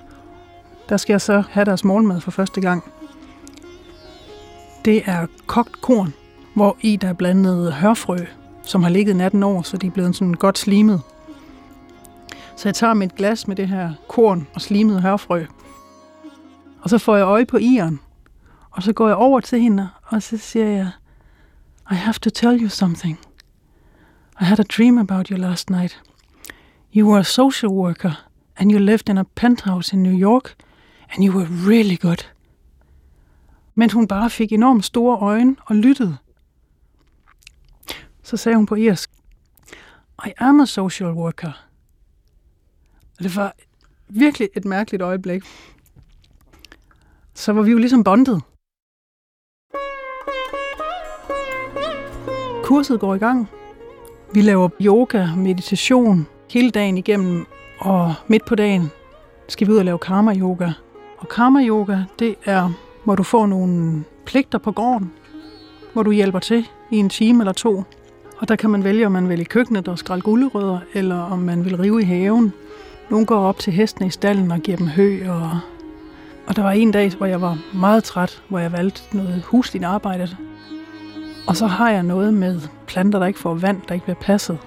Der 0.89 0.97
skal 0.97 1.13
jeg 1.13 1.21
så 1.21 1.43
have 1.49 1.65
deres 1.65 1.83
morgenmad 1.83 2.21
for 2.21 2.31
første 2.31 2.61
gang. 2.61 2.83
Det 4.85 5.03
er 5.05 5.27
kogt 5.45 5.81
korn, 5.81 6.13
hvor 6.53 6.77
i 6.81 6.95
der 6.95 7.07
er 7.07 7.13
blandet 7.13 7.73
hørfrø, 7.73 8.17
som 8.63 8.83
har 8.83 8.89
ligget 8.89 9.15
natten 9.15 9.43
over, 9.43 9.61
så 9.61 9.77
de 9.77 9.87
er 9.87 9.91
blevet 9.91 10.15
sådan 10.15 10.33
godt 10.33 10.57
slimet. 10.57 11.01
Så 12.55 12.67
jeg 12.67 12.75
tager 12.75 12.93
mit 12.93 13.15
glas 13.15 13.47
med 13.47 13.55
det 13.55 13.67
her 13.67 13.93
korn 14.07 14.47
og 14.53 14.61
slimet 14.61 15.01
hørfrø. 15.01 15.45
Og 16.81 16.89
så 16.89 16.97
får 16.97 17.15
jeg 17.15 17.25
øje 17.25 17.45
på 17.45 17.57
Iren. 17.57 17.99
Og 18.71 18.83
så 18.83 18.93
går 18.93 19.07
jeg 19.07 19.15
over 19.15 19.39
til 19.39 19.61
hende, 19.61 19.89
og 20.03 20.23
så 20.23 20.37
siger 20.37 20.67
jeg, 20.67 20.91
I 21.91 21.93
have 21.93 22.13
to 22.13 22.29
tell 22.29 22.63
you 22.63 22.69
something. 22.69 23.19
I 24.41 24.43
had 24.43 24.59
a 24.59 24.63
dream 24.77 24.97
about 24.97 25.27
you 25.27 25.37
last 25.37 25.69
night. 25.69 26.01
You 26.95 27.09
were 27.09 27.19
a 27.19 27.23
social 27.23 27.71
worker, 27.71 28.25
and 28.57 28.71
you 28.71 28.79
lived 28.79 29.09
in 29.09 29.17
a 29.17 29.23
penthouse 29.35 29.95
in 29.95 30.03
New 30.03 30.17
York, 30.29 30.55
and 31.13 31.23
you 31.23 31.37
were 31.37 31.47
really 31.67 31.97
good. 32.01 32.30
Men 33.81 33.91
hun 33.91 34.07
bare 34.07 34.29
fik 34.29 34.51
enormt 34.51 34.85
store 34.85 35.19
øjne 35.19 35.55
og 35.65 35.75
lyttede. 35.75 36.17
Så 38.23 38.37
sagde 38.37 38.55
hun 38.55 38.65
på 38.65 38.75
irsk, 38.75 39.11
I 40.25 40.31
am 40.37 40.59
a 40.59 40.65
social 40.65 41.11
worker. 41.11 41.65
Og 43.17 43.23
det 43.23 43.35
var 43.35 43.55
virkelig 44.09 44.49
et 44.55 44.65
mærkeligt 44.65 45.03
øjeblik. 45.03 45.43
Så 47.33 47.53
var 47.53 47.61
vi 47.61 47.71
jo 47.71 47.77
ligesom 47.77 48.03
bondet. 48.03 48.41
Kurset 52.63 52.99
går 52.99 53.15
i 53.15 53.17
gang. 53.17 53.47
Vi 54.33 54.41
laver 54.41 54.69
yoga, 54.81 55.35
meditation 55.35 56.27
hele 56.49 56.71
dagen 56.71 56.97
igennem, 56.97 57.45
og 57.79 58.13
midt 58.27 58.45
på 58.45 58.55
dagen 58.55 58.91
skal 59.47 59.67
vi 59.67 59.71
ud 59.71 59.77
og 59.77 59.85
lave 59.85 59.99
karma 59.99 60.35
yoga. 60.35 60.71
Og 61.17 61.29
karma 61.29 61.65
yoga, 61.67 62.03
det 62.19 62.35
er, 62.45 62.90
hvor 63.03 63.15
du 63.15 63.23
får 63.23 63.47
nogle 63.47 64.03
pligter 64.25 64.57
på 64.57 64.71
gården, 64.71 65.11
hvor 65.93 66.03
du 66.03 66.11
hjælper 66.11 66.39
til 66.39 66.67
i 66.91 66.97
en 66.97 67.09
time 67.09 67.41
eller 67.41 67.53
to. 67.53 67.83
Og 68.37 68.47
der 68.47 68.55
kan 68.55 68.69
man 68.69 68.83
vælge, 68.83 69.05
om 69.05 69.11
man 69.11 69.29
vil 69.29 69.41
i 69.41 69.43
køkkenet 69.43 69.87
og 69.87 69.99
skrælle 69.99 70.21
gulerødder, 70.21 70.79
eller 70.93 71.15
om 71.15 71.39
man 71.39 71.65
vil 71.65 71.77
rive 71.77 72.01
i 72.01 72.05
haven. 72.05 72.53
Nogle 73.09 73.25
går 73.25 73.39
op 73.39 73.59
til 73.59 73.73
hestene 73.73 74.07
i 74.07 74.09
stallen 74.09 74.51
og 74.51 74.59
giver 74.59 74.77
dem 74.77 74.87
hø. 74.87 75.29
Og, 75.29 75.59
og 76.47 76.55
der 76.55 76.61
var 76.61 76.71
en 76.71 76.91
dag, 76.91 77.11
hvor 77.11 77.25
jeg 77.25 77.41
var 77.41 77.57
meget 77.73 78.03
træt, 78.03 78.43
hvor 78.47 78.59
jeg 78.59 78.71
valgte 78.71 79.17
noget 79.17 79.43
husligt 79.43 79.85
arbejde. 79.85 80.29
Og 81.47 81.57
så 81.57 81.67
har 81.67 81.91
jeg 81.91 82.03
noget 82.03 82.33
med 82.33 82.61
planter, 82.87 83.19
der 83.19 83.25
ikke 83.25 83.39
får 83.39 83.53
vand, 83.53 83.81
der 83.87 83.93
ikke 83.93 84.05
bliver 84.05 84.19
passet. 84.21 84.57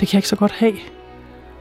Det 0.00 0.08
kan 0.08 0.14
jeg 0.14 0.18
ikke 0.18 0.28
så 0.28 0.36
godt 0.36 0.52
have. 0.52 0.74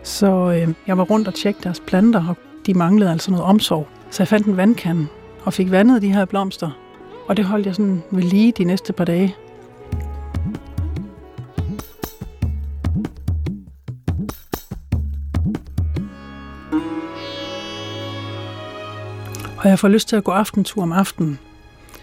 Så 0.04 0.28
øh, 0.28 0.74
jeg 0.88 0.98
var 0.98 1.04
rundt 1.04 1.28
og 1.28 1.34
tjekke 1.34 1.60
deres 1.64 1.80
planter, 1.80 2.28
og 2.30 2.36
de 2.66 2.74
manglede 2.74 3.12
altså 3.12 3.32
noget 3.32 3.46
omsorg. 3.46 3.88
Så 4.10 4.24
jeg 4.24 4.28
fandt 4.28 4.48
en 4.48 4.58
vandkande 4.58 5.08
og 5.44 5.54
fik 5.54 5.72
vandet 5.72 6.02
de 6.02 6.14
her 6.14 6.26
blomster. 6.26 6.70
Og 7.28 7.38
det 7.38 7.46
holdt 7.46 7.66
jeg 7.66 7.76
sådan 7.76 8.04
ved 8.12 8.24
lige 8.24 8.52
de 8.52 8.64
næste 8.64 8.94
par 8.94 9.06
dage. 9.06 9.36
Og 19.58 19.70
jeg 19.70 19.80
får 19.80 19.88
lyst 19.88 20.10
til 20.10 20.16
at 20.16 20.24
gå 20.24 20.32
aftentur 20.32 20.84
om 20.84 20.92
aftenen. 20.92 21.40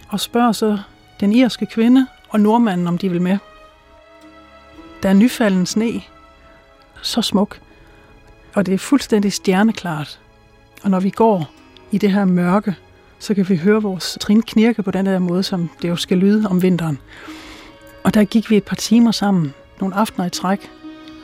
Og 0.08 0.20
spørger 0.20 0.52
så 0.52 0.78
den 1.20 1.32
irske 1.32 1.66
kvinde 1.66 2.06
og 2.28 2.40
nordmanden, 2.40 2.86
om 2.86 2.98
de 2.98 3.08
vil 3.08 3.22
med. 3.22 3.38
Der 5.02 5.08
er 5.08 5.12
nyfalden 5.12 5.66
sne. 5.66 6.02
Så 7.02 7.22
smuk. 7.22 7.60
Og 8.54 8.66
det 8.66 8.74
er 8.74 8.78
fuldstændig 8.78 9.32
stjerneklart. 9.32 10.20
Og 10.82 10.90
når 10.90 11.00
vi 11.00 11.10
går 11.10 11.50
i 11.90 11.98
det 11.98 12.12
her 12.12 12.24
mørke, 12.24 12.74
så 13.18 13.34
kan 13.34 13.48
vi 13.48 13.56
høre 13.56 13.82
vores 13.82 14.18
trin 14.20 14.42
knirke 14.42 14.82
på 14.82 14.90
den 14.90 15.06
der 15.06 15.18
måde, 15.18 15.42
som 15.42 15.70
det 15.82 15.88
jo 15.88 15.96
skal 15.96 16.18
lyde 16.18 16.46
om 16.50 16.62
vinteren. 16.62 16.98
Og 18.04 18.14
der 18.14 18.24
gik 18.24 18.50
vi 18.50 18.56
et 18.56 18.64
par 18.64 18.76
timer 18.76 19.10
sammen, 19.10 19.54
nogle 19.80 19.94
aftener 19.94 20.26
i 20.26 20.30
træk, 20.30 20.70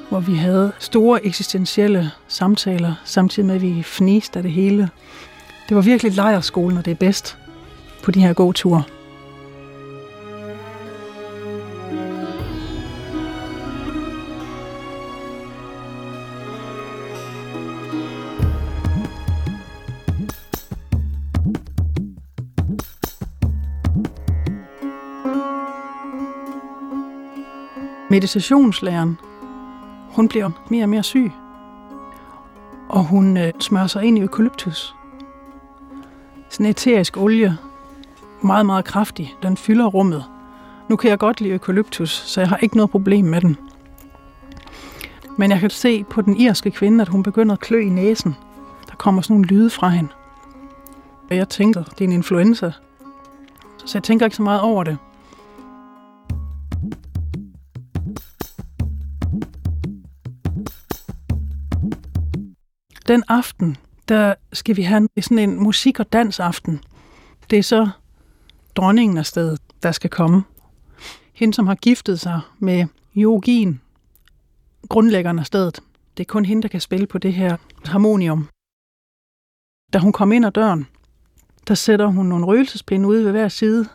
hvor 0.09 0.21
vi 0.21 0.35
havde 0.35 0.73
store 0.79 1.27
eksistentielle 1.27 2.11
samtaler, 2.29 2.95
samtidig 3.05 3.47
med 3.47 3.55
at 3.55 3.63
vi 3.63 3.83
fniste 3.83 4.39
af 4.39 4.43
det 4.43 4.53
hele. 4.53 4.89
Det 5.69 5.77
var 5.77 5.83
virkelig 5.83 6.13
lejerskolen, 6.13 6.79
og 6.79 6.85
det 6.85 6.91
er 6.91 6.95
bedst 6.95 7.39
på 8.03 8.11
de 8.11 8.21
her 8.21 8.33
gåture. 8.33 8.83
Meditationslæreren, 28.13 29.19
hun 30.11 30.29
bliver 30.29 30.51
mere 30.71 30.85
og 30.85 30.89
mere 30.89 31.03
syg. 31.03 31.33
Og 32.89 33.05
hun 33.05 33.37
øh, 33.37 33.53
smører 33.61 33.87
sig 33.87 34.05
ind 34.05 34.19
i 34.19 34.21
eukalyptus. 34.21 34.95
Sådan 36.49 36.67
eterisk 36.67 37.17
olie, 37.17 37.59
meget, 38.43 38.67
meget 38.67 38.85
kraftig. 38.85 39.35
Den 39.43 39.57
fylder 39.57 39.87
rummet. 39.87 40.25
Nu 40.89 40.97
kan 40.97 41.11
jeg 41.11 41.19
godt 41.19 41.41
lide 41.41 41.53
eukalyptus, 41.53 42.11
så 42.11 42.41
jeg 42.41 42.49
har 42.49 42.57
ikke 42.57 42.77
noget 42.77 42.91
problem 42.91 43.25
med 43.25 43.41
den. 43.41 43.57
Men 45.39 45.51
jeg 45.51 45.61
kan 45.61 45.71
se 45.71 46.05
på 46.05 46.23
den 46.23 46.37
irske 46.37 46.71
kvinde, 46.71 47.03
at 47.03 47.09
hun 47.09 47.23
begynder 47.23 47.53
at 47.53 47.61
klø 47.61 47.81
i 47.81 47.89
næsen. 47.89 48.37
Der 48.91 48.97
kommer 48.97 49.23
sådan 49.23 49.35
nogle 49.35 49.47
lyde 49.47 49.71
fra 49.71 49.89
hende. 49.89 50.11
Og 51.31 51.37
jeg 51.37 51.49
tænker, 51.49 51.83
det 51.83 52.01
er 52.01 52.05
en 52.05 52.13
influenza. 52.13 52.73
Så 53.85 53.99
jeg 53.99 54.03
tænker 54.03 54.27
ikke 54.27 54.37
så 54.37 54.43
meget 54.43 54.61
over 54.61 54.85
det. 54.85 54.99
Den 63.09 63.25
aften, 63.29 63.77
der 64.09 64.35
skal 64.53 64.77
vi 64.77 64.83
have 64.83 65.09
sådan 65.21 65.39
en 65.39 65.63
musik- 65.63 66.01
og 66.01 66.13
dansaften. 66.13 66.81
Det 67.51 67.59
er 67.59 67.63
så 67.63 67.89
dronningen 68.75 69.19
af 69.19 69.27
stedet, 69.27 69.61
der 69.83 69.93
skal 69.93 70.11
komme. 70.11 70.43
Hende, 71.33 71.55
som 71.55 71.67
har 71.67 71.75
giftet 71.75 72.21
sig 72.21 72.41
med 72.59 72.87
yogin, 73.17 73.81
grundlæggeren 74.89 75.39
af 75.39 75.47
stedet. 75.47 75.81
Det 76.17 76.23
er 76.23 76.33
kun 76.33 76.45
hende, 76.45 76.63
der 76.63 76.69
kan 76.69 76.81
spille 76.81 77.07
på 77.07 77.19
det 77.19 77.35
her 77.35 77.57
harmonium. 77.87 78.49
Da 79.93 79.99
hun 79.99 80.13
kom 80.13 80.33
ind 80.33 80.47
ad 80.47 80.51
døren, 80.51 80.87
der 81.69 81.75
sætter 81.75 82.07
hun 82.07 82.27
nogle 82.27 82.47
røgelsespinde 82.47 83.09
ude 83.09 83.25
ved 83.25 83.31
hver 83.31 83.49
side. 83.49 83.89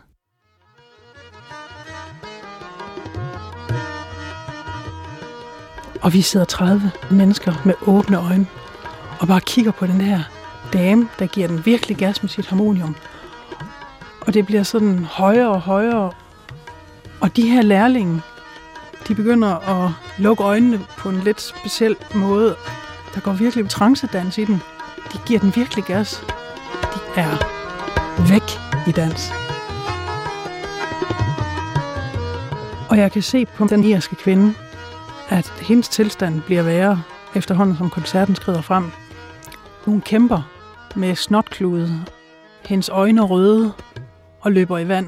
Og 6.02 6.12
vi 6.12 6.20
sidder 6.22 6.46
30 6.46 6.90
mennesker 7.10 7.52
med 7.66 7.74
åbne 7.86 8.16
øjne 8.16 8.46
og 9.20 9.28
bare 9.28 9.40
kigger 9.40 9.72
på 9.72 9.86
den 9.86 10.00
der 10.00 10.20
dame, 10.72 11.08
der 11.18 11.26
giver 11.26 11.48
den 11.48 11.66
virkelig 11.66 11.96
gas 11.96 12.22
med 12.22 12.30
sit 12.30 12.46
harmonium. 12.46 12.96
Og 14.20 14.34
det 14.34 14.46
bliver 14.46 14.62
sådan 14.62 15.04
højere 15.04 15.48
og 15.48 15.60
højere. 15.60 16.12
Og 17.20 17.36
de 17.36 17.50
her 17.50 17.62
lærlinge, 17.62 18.22
de 19.08 19.14
begynder 19.14 19.56
at 19.56 19.90
lukke 20.18 20.44
øjnene 20.44 20.80
på 20.98 21.08
en 21.08 21.20
lidt 21.20 21.40
speciel 21.40 21.96
måde. 22.14 22.56
Der 23.14 23.20
går 23.20 23.32
virkelig 23.32 23.68
trancedans 23.68 24.38
i 24.38 24.44
den. 24.44 24.62
De 25.12 25.18
giver 25.26 25.40
den 25.40 25.52
virkelig 25.56 25.84
gas. 25.84 26.24
De 26.82 27.20
er 27.20 27.36
væk 28.28 28.42
i 28.86 28.92
dans. 28.92 29.32
Og 32.88 32.98
jeg 32.98 33.12
kan 33.12 33.22
se 33.22 33.46
på 33.46 33.66
den 33.66 33.84
irske 33.84 34.16
kvinde, 34.16 34.54
at 35.28 35.52
hendes 35.60 35.88
tilstand 35.88 36.42
bliver 36.42 36.62
værre 36.62 37.02
efterhånden, 37.34 37.76
som 37.76 37.90
koncerten 37.90 38.34
skrider 38.34 38.60
frem. 38.60 38.90
Hun 39.88 40.00
kæmper 40.00 40.42
med 40.96 41.14
snotklude. 41.14 42.04
Hendes 42.64 42.88
øjne 42.88 43.22
røde 43.22 43.72
og 44.40 44.52
løber 44.52 44.78
i 44.78 44.88
vand, 44.88 45.06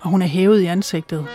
og 0.00 0.10
hun 0.10 0.22
er 0.22 0.26
hævet 0.26 0.60
i 0.60 0.66
ansigtet. 0.66 1.26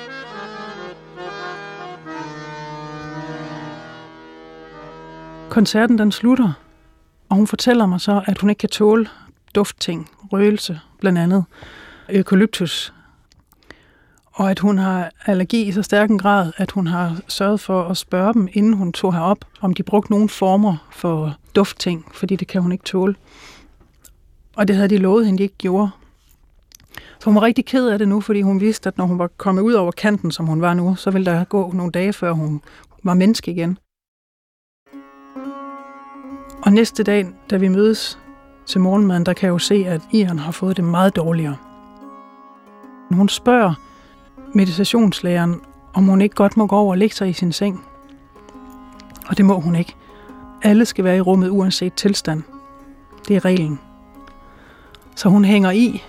Koncerten 5.49 5.97
den 5.97 6.11
slutter, 6.11 6.53
og 7.29 7.35
hun 7.35 7.47
fortæller 7.47 7.85
mig 7.85 8.01
så, 8.01 8.21
at 8.25 8.37
hun 8.37 8.49
ikke 8.49 8.59
kan 8.59 8.69
tåle 8.69 9.07
duftting, 9.55 10.09
røgelse 10.31 10.79
blandt 10.99 11.19
andet, 11.19 11.45
eukalyptus, 12.09 12.93
og 14.35 14.51
at 14.51 14.59
hun 14.59 14.77
har 14.77 15.11
allergi 15.25 15.61
i 15.67 15.71
så 15.71 15.81
stærk 15.81 16.09
en 16.09 16.17
grad, 16.17 16.51
at 16.57 16.71
hun 16.71 16.87
har 16.87 17.19
sørget 17.27 17.59
for 17.59 17.83
at 17.83 17.97
spørge 17.97 18.33
dem, 18.33 18.47
inden 18.53 18.73
hun 18.73 18.93
tog 18.93 19.13
herop, 19.13 19.45
om 19.61 19.73
de 19.73 19.83
brugte 19.83 20.11
nogle 20.11 20.29
former 20.29 20.87
for 20.91 21.35
duftting, 21.55 22.05
fordi 22.13 22.35
det 22.35 22.47
kan 22.47 22.61
hun 22.61 22.71
ikke 22.71 22.83
tåle. 22.83 23.15
Og 24.55 24.67
det 24.67 24.75
havde 24.75 24.89
de 24.89 24.97
lovet 24.97 25.25
hende, 25.25 25.37
de 25.37 25.43
ikke 25.43 25.57
gjorde. 25.57 25.89
Så 27.19 27.25
hun 27.25 27.35
var 27.35 27.41
rigtig 27.41 27.65
ked 27.65 27.87
af 27.87 27.99
det 27.99 28.07
nu, 28.07 28.21
fordi 28.21 28.41
hun 28.41 28.59
vidste, 28.59 28.87
at 28.87 28.97
når 28.97 29.05
hun 29.05 29.19
var 29.19 29.27
kommet 29.27 29.61
ud 29.61 29.73
over 29.73 29.91
kanten, 29.91 30.31
som 30.31 30.45
hun 30.45 30.61
var 30.61 30.73
nu, 30.73 30.95
så 30.95 31.11
ville 31.11 31.31
der 31.31 31.43
gå 31.43 31.71
nogle 31.71 31.91
dage, 31.91 32.13
før 32.13 32.31
hun 32.31 32.61
var 33.03 33.13
menneske 33.13 33.51
igen. 33.51 33.77
Og 36.65 36.73
næste 36.73 37.03
dag, 37.03 37.27
da 37.49 37.57
vi 37.57 37.67
mødes 37.67 38.19
til 38.65 38.81
morgenmaden, 38.81 39.25
der 39.25 39.33
kan 39.33 39.47
jeg 39.47 39.53
jo 39.53 39.57
se, 39.57 39.85
at 39.87 40.01
Ian 40.11 40.39
har 40.39 40.51
fået 40.51 40.77
det 40.77 40.85
meget 40.85 41.15
dårligere. 41.15 41.57
Hun 43.11 43.29
spørger 43.29 43.73
meditationslæreren, 44.55 45.61
om 45.93 46.03
hun 46.03 46.21
ikke 46.21 46.35
godt 46.35 46.57
må 46.57 46.67
gå 46.67 46.75
over 46.75 46.91
og 46.91 46.97
lægge 46.97 47.15
sig 47.15 47.29
i 47.29 47.33
sin 47.33 47.51
seng. 47.51 47.85
Og 49.27 49.37
det 49.37 49.45
må 49.45 49.59
hun 49.59 49.75
ikke. 49.75 49.95
Alle 50.61 50.85
skal 50.85 51.03
være 51.03 51.17
i 51.17 51.21
rummet 51.21 51.49
uanset 51.49 51.93
tilstand. 51.93 52.43
Det 53.27 53.35
er 53.35 53.45
reglen. 53.45 53.79
Så 55.15 55.29
hun 55.29 55.45
hænger 55.45 55.71
i, 55.71 56.03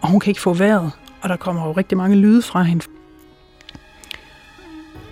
og 0.00 0.08
hun 0.08 0.20
kan 0.20 0.30
ikke 0.30 0.40
få 0.40 0.54
vejret, 0.54 0.92
og 1.22 1.28
der 1.28 1.36
kommer 1.36 1.66
jo 1.66 1.72
rigtig 1.72 1.98
mange 1.98 2.16
lyde 2.16 2.42
fra 2.42 2.62
hende. 2.62 2.84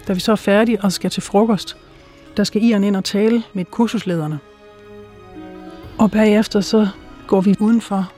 Da 0.08 0.12
vi 0.12 0.20
så 0.20 0.32
er 0.32 0.36
færdige 0.36 0.82
og 0.82 0.92
skal 0.92 1.10
til 1.10 1.22
frokost, 1.22 1.76
der 2.36 2.44
skal 2.44 2.62
Ian 2.62 2.84
ind 2.84 2.96
og 2.96 3.04
tale 3.04 3.42
med 3.52 3.64
kursuslederne. 3.64 4.38
Og 5.98 6.10
bagefter 6.10 6.60
så 6.60 6.88
går 7.26 7.40
vi 7.40 7.54
udenfor, 7.60 8.12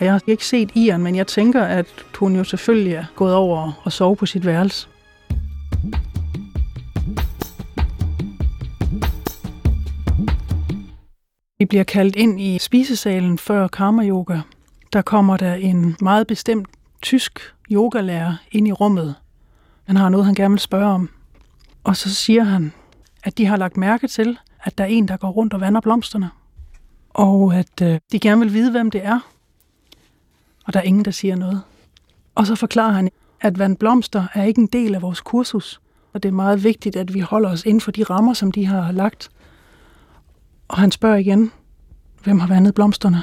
og 0.00 0.06
jeg 0.06 0.12
har 0.12 0.22
ikke 0.26 0.46
set 0.46 0.70
Ian, 0.74 1.02
men 1.02 1.16
jeg 1.16 1.26
tænker, 1.26 1.62
at 1.62 1.86
hun 2.18 2.36
jo 2.36 2.44
selvfølgelig 2.44 2.92
er 2.92 3.04
gået 3.16 3.34
over 3.34 3.80
og 3.82 3.92
sove 3.92 4.16
på 4.16 4.26
sit 4.26 4.46
værelse. 4.46 4.88
Vi 11.58 11.64
bliver 11.64 11.84
kaldt 11.84 12.16
ind 12.16 12.40
i 12.40 12.58
spisesalen 12.58 13.38
før 13.38 13.68
karma 13.68 14.08
yoga. 14.08 14.40
Der 14.92 15.02
kommer 15.02 15.36
der 15.36 15.54
en 15.54 15.96
meget 16.00 16.26
bestemt 16.26 16.68
tysk 17.02 17.54
yogalærer 17.70 18.34
ind 18.52 18.68
i 18.68 18.72
rummet. 18.72 19.14
Han 19.84 19.96
har 19.96 20.08
noget, 20.08 20.26
han 20.26 20.34
gerne 20.34 20.52
vil 20.52 20.60
spørge 20.60 20.92
om. 20.92 21.08
Og 21.84 21.96
så 21.96 22.14
siger 22.14 22.44
han, 22.44 22.72
at 23.24 23.38
de 23.38 23.46
har 23.46 23.56
lagt 23.56 23.76
mærke 23.76 24.08
til, 24.08 24.38
at 24.62 24.78
der 24.78 24.84
er 24.84 24.88
en, 24.88 25.08
der 25.08 25.16
går 25.16 25.30
rundt 25.30 25.54
og 25.54 25.60
vander 25.60 25.80
blomsterne. 25.80 26.30
Og 27.10 27.54
at 27.54 27.82
øh, 27.82 28.00
de 28.12 28.18
gerne 28.18 28.40
vil 28.40 28.52
vide, 28.52 28.70
hvem 28.70 28.90
det 28.90 29.04
er. 29.04 29.20
Og 30.64 30.72
der 30.72 30.80
er 30.80 30.84
ingen, 30.84 31.04
der 31.04 31.10
siger 31.10 31.36
noget. 31.36 31.62
Og 32.34 32.46
så 32.46 32.54
forklarer 32.54 32.92
han, 32.92 33.10
at 33.40 33.58
vandblomster 33.58 34.26
er 34.34 34.44
ikke 34.44 34.60
en 34.60 34.66
del 34.66 34.94
af 34.94 35.02
vores 35.02 35.20
kursus. 35.20 35.80
Og 36.12 36.22
det 36.22 36.28
er 36.28 36.32
meget 36.32 36.64
vigtigt, 36.64 36.96
at 36.96 37.14
vi 37.14 37.20
holder 37.20 37.50
os 37.50 37.64
inden 37.64 37.80
for 37.80 37.90
de 37.90 38.02
rammer, 38.02 38.32
som 38.32 38.52
de 38.52 38.66
har 38.66 38.92
lagt. 38.92 39.30
Og 40.68 40.78
han 40.78 40.90
spørger 40.90 41.16
igen, 41.16 41.52
hvem 42.24 42.40
har 42.40 42.48
vandet 42.48 42.74
blomsterne? 42.74 43.22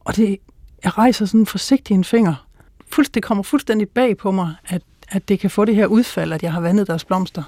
Og 0.00 0.16
det, 0.16 0.38
jeg 0.84 0.98
rejser 0.98 1.26
sådan 1.26 1.46
forsigtigt 1.46 1.96
en 1.96 2.04
finger. 2.04 2.46
Fuldst, 2.88 3.14
det 3.14 3.22
kommer 3.22 3.42
fuldstændig 3.42 3.88
bag 3.88 4.16
på 4.16 4.30
mig, 4.30 4.54
at, 4.64 4.82
at 5.08 5.28
det 5.28 5.40
kan 5.40 5.50
få 5.50 5.64
det 5.64 5.74
her 5.74 5.86
udfald, 5.86 6.32
at 6.32 6.42
jeg 6.42 6.52
har 6.52 6.60
vandet 6.60 6.86
deres 6.86 7.04
blomster. 7.04 7.42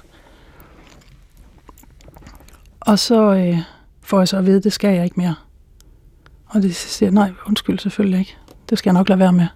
Og 2.79 2.99
så 2.99 3.33
øh, 3.33 3.59
får 4.01 4.19
jeg 4.19 4.27
så 4.27 4.37
at 4.37 4.45
vide, 4.45 4.57
at 4.57 4.63
det 4.63 4.73
skal 4.73 4.95
jeg 4.95 5.03
ikke 5.03 5.19
mere. 5.19 5.35
Og 6.47 6.61
det 6.61 6.75
siger 6.75 7.11
nej, 7.11 7.31
undskyld 7.47 7.79
selvfølgelig 7.79 8.19
ikke. 8.19 8.37
Det 8.69 8.77
skal 8.77 8.89
jeg 8.89 8.93
nok 8.93 9.09
lade 9.09 9.19
være 9.19 9.33
med. 9.33 9.47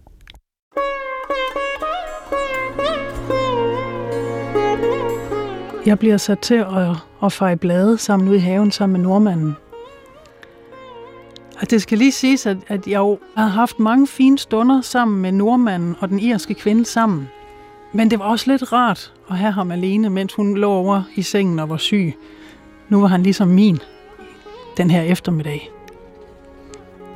Jeg 5.85 5.99
bliver 5.99 6.17
sat 6.17 6.39
til 6.39 6.55
at, 6.55 6.95
at 7.23 7.33
feje 7.33 7.57
blade 7.57 7.97
sammen 7.97 8.29
ude 8.29 8.37
i 8.37 8.39
haven 8.39 8.71
sammen 8.71 9.01
med 9.01 9.09
nordmanden. 9.09 9.55
Og 11.61 11.69
det 11.69 11.81
skal 11.81 11.97
lige 11.97 12.11
siges, 12.11 12.45
at, 12.45 12.57
at 12.67 12.87
jeg 12.87 12.97
jo 12.97 13.19
har 13.35 13.47
haft 13.47 13.79
mange 13.79 14.07
fine 14.07 14.39
stunder 14.39 14.81
sammen 14.81 15.21
med 15.21 15.31
nordmanden 15.31 15.95
og 15.99 16.09
den 16.09 16.19
irske 16.19 16.53
kvinde 16.53 16.85
sammen. 16.85 17.29
Men 17.93 18.11
det 18.11 18.19
var 18.19 18.25
også 18.25 18.51
lidt 18.51 18.73
rart 18.73 19.13
at 19.29 19.37
have 19.37 19.51
ham 19.51 19.71
alene, 19.71 20.09
mens 20.09 20.33
hun 20.33 20.57
lå 20.57 20.71
over 20.71 21.03
i 21.15 21.21
sengen 21.21 21.59
og 21.59 21.69
var 21.69 21.77
syg. 21.77 22.13
Nu 22.89 23.01
var 23.01 23.07
han 23.07 23.23
ligesom 23.23 23.47
min 23.47 23.79
den 24.77 24.91
her 24.91 25.01
eftermiddag. 25.01 25.69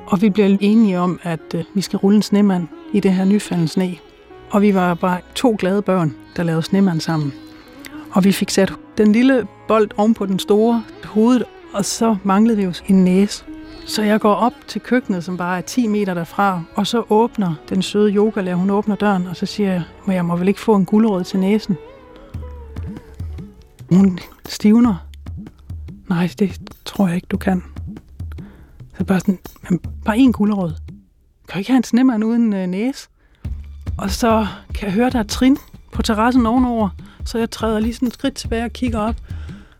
Og 0.05 0.21
vi 0.21 0.29
blev 0.29 0.57
enige 0.61 0.99
om, 0.99 1.19
at 1.23 1.55
øh, 1.55 1.63
vi 1.73 1.81
skal 1.81 1.97
rulle 1.97 2.15
en 2.15 2.21
snemand 2.21 2.67
i 2.93 2.99
det 2.99 3.13
her 3.13 3.25
nyfaldende 3.25 3.67
sne. 3.67 3.95
Og 4.49 4.61
vi 4.61 4.75
var 4.75 4.93
bare 4.93 5.19
to 5.35 5.55
glade 5.59 5.81
børn, 5.81 6.15
der 6.35 6.43
lavede 6.43 6.63
snemand 6.63 6.99
sammen. 6.99 7.33
Og 8.11 8.23
vi 8.23 8.31
fik 8.31 8.49
sat 8.49 8.73
den 8.97 9.11
lille 9.11 9.47
bold 9.67 9.89
oven 9.97 10.13
på 10.13 10.25
den 10.25 10.39
store 10.39 10.83
hovedet, 11.03 11.43
og 11.73 11.85
så 11.85 12.15
manglede 12.23 12.57
vi 12.57 12.63
jo 12.63 12.73
en 12.87 13.03
næse. 13.03 13.43
Så 13.85 14.01
jeg 14.03 14.19
går 14.19 14.33
op 14.33 14.53
til 14.67 14.81
køkkenet, 14.81 15.23
som 15.23 15.37
bare 15.37 15.57
er 15.57 15.61
10 15.61 15.87
meter 15.87 16.13
derfra, 16.13 16.61
og 16.75 16.87
så 16.87 17.03
åbner 17.09 17.55
den 17.69 17.81
søde 17.81 18.11
yogalærer, 18.11 18.55
hun 18.55 18.69
åbner 18.69 18.95
døren, 18.95 19.27
og 19.27 19.35
så 19.35 19.45
siger 19.45 19.71
jeg, 19.71 19.83
at 20.07 20.13
jeg 20.13 20.25
må 20.25 20.35
vel 20.35 20.47
ikke 20.47 20.59
få 20.59 20.75
en 20.75 20.85
guldråd 20.85 21.23
til 21.23 21.39
næsen. 21.39 21.77
Hun 23.89 24.19
stivner. 24.45 24.95
Nej, 26.09 26.29
det 26.39 26.61
tror 26.85 27.07
jeg 27.07 27.15
ikke, 27.15 27.27
du 27.31 27.37
kan. 27.37 27.72
Så 28.97 29.03
bare 29.03 29.19
sådan, 29.19 29.39
men 29.69 29.79
bare 30.05 30.17
en 30.17 30.33
gulerod. 30.33 30.71
Kan 31.47 31.53
du 31.53 31.57
ikke 31.57 31.71
have 31.71 31.77
en 31.77 31.83
snemmand 31.83 32.23
uden 32.23 32.53
øh, 32.53 32.67
næse? 32.67 33.07
Og 33.97 34.11
så 34.11 34.47
kan 34.75 34.85
jeg 34.85 34.93
høre, 34.93 35.09
der 35.09 35.19
er 35.19 35.23
trin 35.23 35.57
på 35.91 36.01
terrassen 36.01 36.45
ovenover, 36.45 36.89
så 37.25 37.37
jeg 37.37 37.51
træder 37.51 37.79
lige 37.79 37.93
sådan 37.93 38.07
et 38.07 38.13
skridt 38.13 38.35
tilbage 38.35 38.65
og 38.65 38.71
kigger 38.71 38.99
op. 38.99 39.15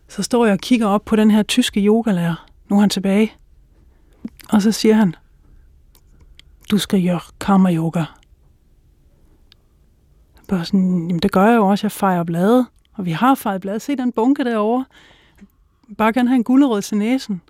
Så 0.07 0.23
står 0.23 0.45
jeg 0.45 0.53
og 0.53 0.59
kigger 0.59 0.87
op 0.87 1.05
på 1.05 1.15
den 1.15 1.31
her 1.31 1.43
tyske 1.43 1.79
yogalærer. 1.79 2.45
Nu 2.69 2.75
er 2.75 2.79
han 2.79 2.89
tilbage. 2.89 3.33
Og 4.49 4.61
så 4.61 4.71
siger 4.71 4.95
han, 4.95 5.15
du 6.71 6.77
skal 6.77 7.05
gøre 7.05 7.19
karma 7.39 7.73
yoga. 7.73 8.03
Bare 10.47 10.65
sådan, 10.65 11.07
jamen 11.07 11.19
det 11.19 11.31
gør 11.31 11.45
jeg 11.45 11.55
jo 11.55 11.67
også, 11.67 11.85
jeg 11.87 11.91
fejrer 11.91 12.23
blade. 12.23 12.65
Og 12.93 13.05
vi 13.05 13.11
har 13.11 13.35
fejret 13.35 13.61
blade. 13.61 13.79
Se 13.79 13.95
den 13.95 14.11
bunke 14.11 14.43
derovre. 14.43 14.85
Bare 15.97 16.13
gerne 16.13 16.29
have 16.29 16.35
en 16.35 16.43
gulerod 16.43 16.81
til 16.81 16.97
næsen. 16.97 17.41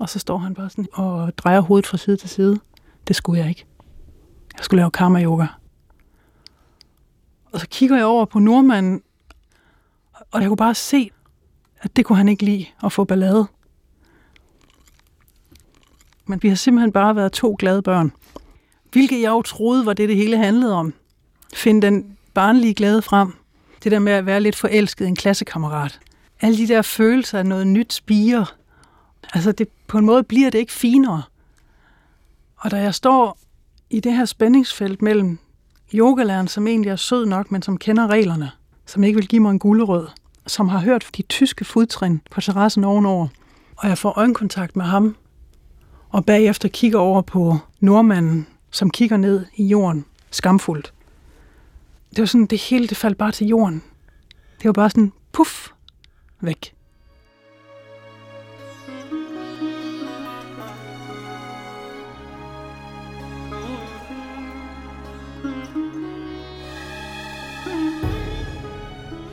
Og 0.00 0.08
så 0.08 0.18
står 0.18 0.38
han 0.38 0.54
bare 0.54 0.70
sådan 0.70 0.86
og 0.92 1.38
drejer 1.38 1.60
hovedet 1.60 1.86
fra 1.86 1.96
side 1.96 2.16
til 2.16 2.28
side. 2.28 2.60
Det 3.08 3.16
skulle 3.16 3.40
jeg 3.40 3.48
ikke. 3.48 3.66
Jeg 4.56 4.64
skulle 4.64 4.80
lave 4.80 4.90
karma 4.90 5.22
yoga. 5.22 5.46
Og 7.52 7.60
så 7.60 7.66
kigger 7.68 7.96
jeg 7.96 8.06
over 8.06 8.24
på 8.24 8.38
nordmanden, 8.38 9.02
og 10.30 10.40
jeg 10.40 10.48
kunne 10.48 10.56
bare 10.56 10.74
se, 10.74 11.10
at 11.80 11.96
det 11.96 12.04
kunne 12.04 12.18
han 12.18 12.28
ikke 12.28 12.44
lide 12.44 12.66
at 12.84 12.92
få 12.92 13.04
ballade. 13.04 13.46
Men 16.26 16.42
vi 16.42 16.48
har 16.48 16.56
simpelthen 16.56 16.92
bare 16.92 17.16
været 17.16 17.32
to 17.32 17.56
glade 17.58 17.82
børn. 17.82 18.12
Hvilket 18.92 19.20
jeg 19.20 19.30
jo 19.30 19.42
troede 19.42 19.86
var 19.86 19.92
det, 19.92 20.08
det 20.08 20.16
hele 20.16 20.36
handlede 20.36 20.74
om. 20.74 20.94
Find 21.54 21.82
den 21.82 22.16
barnlige 22.34 22.74
glæde 22.74 23.02
frem. 23.02 23.34
Det 23.84 23.92
der 23.92 23.98
med 23.98 24.12
at 24.12 24.26
være 24.26 24.40
lidt 24.40 24.56
forelsket 24.56 25.04
i 25.04 25.08
en 25.08 25.16
klassekammerat. 25.16 26.00
Alle 26.40 26.58
de 26.58 26.68
der 26.68 26.82
følelser 26.82 27.38
af 27.38 27.46
noget 27.46 27.66
nyt 27.66 27.92
spiger. 27.92 28.54
Altså 29.34 29.52
det, 29.52 29.68
på 29.88 29.98
en 29.98 30.04
måde 30.04 30.22
bliver 30.22 30.50
det 30.50 30.58
ikke 30.58 30.72
finere. 30.72 31.22
Og 32.56 32.70
da 32.70 32.76
jeg 32.76 32.94
står 32.94 33.38
i 33.90 34.00
det 34.00 34.12
her 34.12 34.24
spændingsfelt 34.24 35.02
mellem 35.02 35.38
yogalæreren, 35.94 36.48
som 36.48 36.66
egentlig 36.66 36.90
er 36.90 36.96
sød 36.96 37.26
nok, 37.26 37.50
men 37.52 37.62
som 37.62 37.78
kender 37.78 38.06
reglerne, 38.06 38.50
som 38.86 39.04
ikke 39.04 39.16
vil 39.16 39.28
give 39.28 39.42
mig 39.42 39.50
en 39.50 39.58
gulerød, 39.58 40.06
som 40.46 40.68
har 40.68 40.78
hørt 40.78 41.10
de 41.16 41.22
tyske 41.22 41.64
fodtrin 41.64 42.20
på 42.30 42.40
terrassen 42.40 42.84
ovenover, 42.84 43.28
og 43.76 43.88
jeg 43.88 43.98
får 43.98 44.18
øjenkontakt 44.18 44.76
med 44.76 44.84
ham, 44.84 45.16
og 46.08 46.24
bagefter 46.24 46.68
kigger 46.68 46.98
over 46.98 47.22
på 47.22 47.58
nordmanden, 47.80 48.46
som 48.70 48.90
kigger 48.90 49.16
ned 49.16 49.46
i 49.56 49.66
jorden, 49.66 50.04
skamfuldt. 50.30 50.92
Det 52.10 52.18
var 52.18 52.26
sådan, 52.26 52.46
det 52.46 52.60
hele 52.60 52.88
det 52.88 52.96
faldt 52.96 53.18
bare 53.18 53.32
til 53.32 53.46
jorden. 53.46 53.82
Det 54.58 54.64
var 54.64 54.72
bare 54.72 54.90
sådan, 54.90 55.12
puff, 55.32 55.68
væk. 56.40 56.75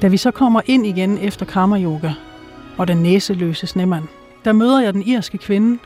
Da 0.03 0.07
vi 0.07 0.17
så 0.17 0.31
kommer 0.31 0.61
ind 0.65 0.85
igen 0.85 1.17
efter 1.17 1.45
kammeryoga 1.45 2.13
og 2.77 2.87
den 2.87 2.97
næseløse 2.97 3.67
snemand, 3.67 4.03
der 4.45 4.51
møder 4.51 4.81
jeg 4.81 4.93
den 4.93 5.03
irske 5.03 5.37
kvinde, 5.37 5.79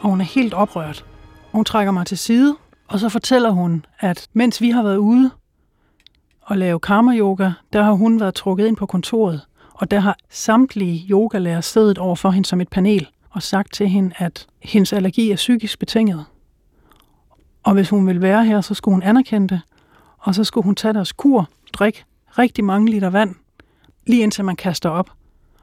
og 0.00 0.10
hun 0.10 0.20
er 0.20 0.24
helt 0.24 0.54
oprørt. 0.54 1.04
Hun 1.52 1.64
trækker 1.64 1.92
mig 1.92 2.06
til 2.06 2.18
side, 2.18 2.56
og 2.88 3.00
så 3.00 3.08
fortæller 3.08 3.50
hun, 3.50 3.84
at 4.00 4.28
mens 4.32 4.60
vi 4.60 4.70
har 4.70 4.82
været 4.82 4.96
ude 4.96 5.30
og 6.42 6.58
lave 6.58 6.80
karma 6.80 7.16
yoga, 7.16 7.50
der 7.72 7.82
har 7.82 7.92
hun 7.92 8.20
været 8.20 8.34
trukket 8.34 8.66
ind 8.66 8.76
på 8.76 8.86
kontoret, 8.86 9.40
og 9.74 9.90
der 9.90 10.00
har 10.00 10.16
samtlige 10.30 11.06
yogalærer 11.10 11.60
siddet 11.60 11.98
over 11.98 12.16
for 12.16 12.30
hende 12.30 12.48
som 12.48 12.60
et 12.60 12.68
panel 12.68 13.08
og 13.30 13.42
sagt 13.42 13.72
til 13.72 13.88
hende, 13.88 14.14
at 14.16 14.46
hendes 14.62 14.92
allergi 14.92 15.30
er 15.30 15.36
psykisk 15.36 15.78
betinget. 15.78 16.24
Og 17.62 17.72
hvis 17.72 17.90
hun 17.90 18.06
vil 18.06 18.22
være 18.22 18.44
her, 18.44 18.60
så 18.60 18.74
skulle 18.74 18.94
hun 18.94 19.02
anerkende 19.02 19.48
det, 19.48 19.60
og 20.18 20.34
så 20.34 20.44
skulle 20.44 20.64
hun 20.64 20.74
tage 20.74 20.94
deres 20.94 21.12
kur, 21.12 21.48
drikke 21.72 22.04
rigtig 22.38 22.64
mange 22.64 22.90
liter 22.90 23.10
vand, 23.10 23.34
lige 24.08 24.22
indtil 24.22 24.44
man 24.44 24.56
kaster 24.56 24.90
op. 24.90 25.10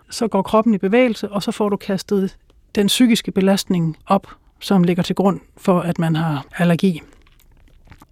Så 0.09 0.27
går 0.27 0.41
kroppen 0.41 0.73
i 0.73 0.77
bevægelse, 0.77 1.31
og 1.31 1.43
så 1.43 1.51
får 1.51 1.69
du 1.69 1.77
kastet 1.77 2.37
den 2.75 2.87
psykiske 2.87 3.31
belastning 3.31 3.97
op, 4.05 4.27
som 4.59 4.83
ligger 4.83 5.03
til 5.03 5.15
grund 5.15 5.39
for, 5.57 5.79
at 5.79 5.99
man 5.99 6.15
har 6.15 6.45
allergi. 6.57 7.01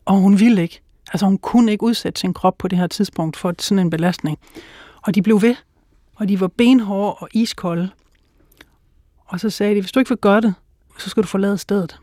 Og 0.06 0.18
hun 0.18 0.40
ville 0.40 0.62
ikke. 0.62 0.82
Altså 1.14 1.26
hun 1.26 1.38
kunne 1.38 1.72
ikke 1.72 1.84
udsætte 1.84 2.20
sin 2.20 2.34
krop 2.34 2.58
på 2.58 2.68
det 2.68 2.78
her 2.78 2.88
tidspunkt 2.88 3.38
for 3.38 3.54
sådan 3.60 3.80
en 3.80 3.90
belastning. 3.90 4.40
Og 5.02 5.16
de 5.16 5.22
blev 5.22 5.42
ved, 5.42 5.56
og 6.16 6.30
de 6.30 6.40
var 6.40 6.48
benhårde 6.48 7.14
og 7.14 7.30
iskolde. 7.34 7.90
Og 9.26 9.40
så 9.40 9.50
sagde 9.50 9.76
de, 9.76 9.82
hvis 9.82 9.92
du 9.92 10.00
ikke 10.00 10.10
vil 10.10 10.18
gøre 10.18 10.42
det, 10.42 10.54
så 10.98 11.10
skal 11.10 11.24
du 11.24 11.28
forlade 11.28 11.58
stedet. 11.58 12.00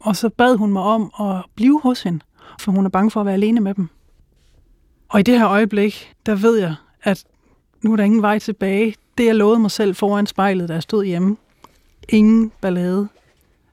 Og 0.00 0.16
så 0.16 0.28
bad 0.28 0.56
hun 0.56 0.72
mig 0.72 0.82
om 0.82 1.12
at 1.20 1.44
blive 1.54 1.80
hos 1.80 2.02
hende, 2.02 2.20
for 2.60 2.72
hun 2.72 2.86
er 2.86 2.90
bange 2.90 3.10
for 3.10 3.20
at 3.20 3.26
være 3.26 3.34
alene 3.34 3.60
med 3.60 3.74
dem. 3.74 3.88
Og 5.08 5.20
i 5.20 5.22
det 5.22 5.38
her 5.38 5.48
øjeblik, 5.48 6.14
der 6.26 6.34
ved 6.34 6.58
jeg, 6.58 6.74
at 7.02 7.24
nu 7.82 7.92
er 7.92 7.96
der 7.96 8.04
ingen 8.04 8.22
vej 8.22 8.38
tilbage. 8.38 8.94
Det, 9.18 9.26
jeg 9.26 9.34
lovede 9.34 9.58
mig 9.60 9.70
selv 9.70 9.94
foran 9.94 10.26
spejlet, 10.26 10.68
da 10.68 10.72
jeg 10.74 10.82
stod 10.82 11.04
hjemme. 11.04 11.36
Ingen 12.08 12.52
ballade. 12.60 13.08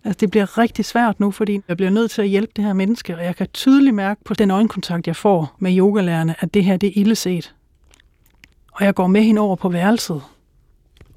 Altså, 0.03 0.17
det 0.19 0.31
bliver 0.31 0.57
rigtig 0.57 0.85
svært 0.85 1.19
nu, 1.19 1.31
fordi 1.31 1.61
jeg 1.67 1.77
bliver 1.77 1.89
nødt 1.89 2.11
til 2.11 2.21
at 2.21 2.27
hjælpe 2.27 2.51
det 2.55 2.63
her 2.63 2.73
menneske, 2.73 3.15
og 3.15 3.23
jeg 3.23 3.35
kan 3.35 3.47
tydeligt 3.53 3.95
mærke 3.95 4.23
på 4.23 4.33
den 4.33 4.51
øjenkontakt, 4.51 5.07
jeg 5.07 5.15
får 5.15 5.55
med 5.59 5.77
yogalærerne, 5.77 6.35
at 6.39 6.53
det 6.53 6.63
her, 6.63 6.77
det 6.77 6.87
er 6.87 6.93
illeset. 6.95 7.55
Og 8.71 8.85
jeg 8.85 8.95
går 8.95 9.07
med 9.07 9.21
hende 9.21 9.41
over 9.41 9.55
på 9.55 9.69
værelset, 9.69 10.21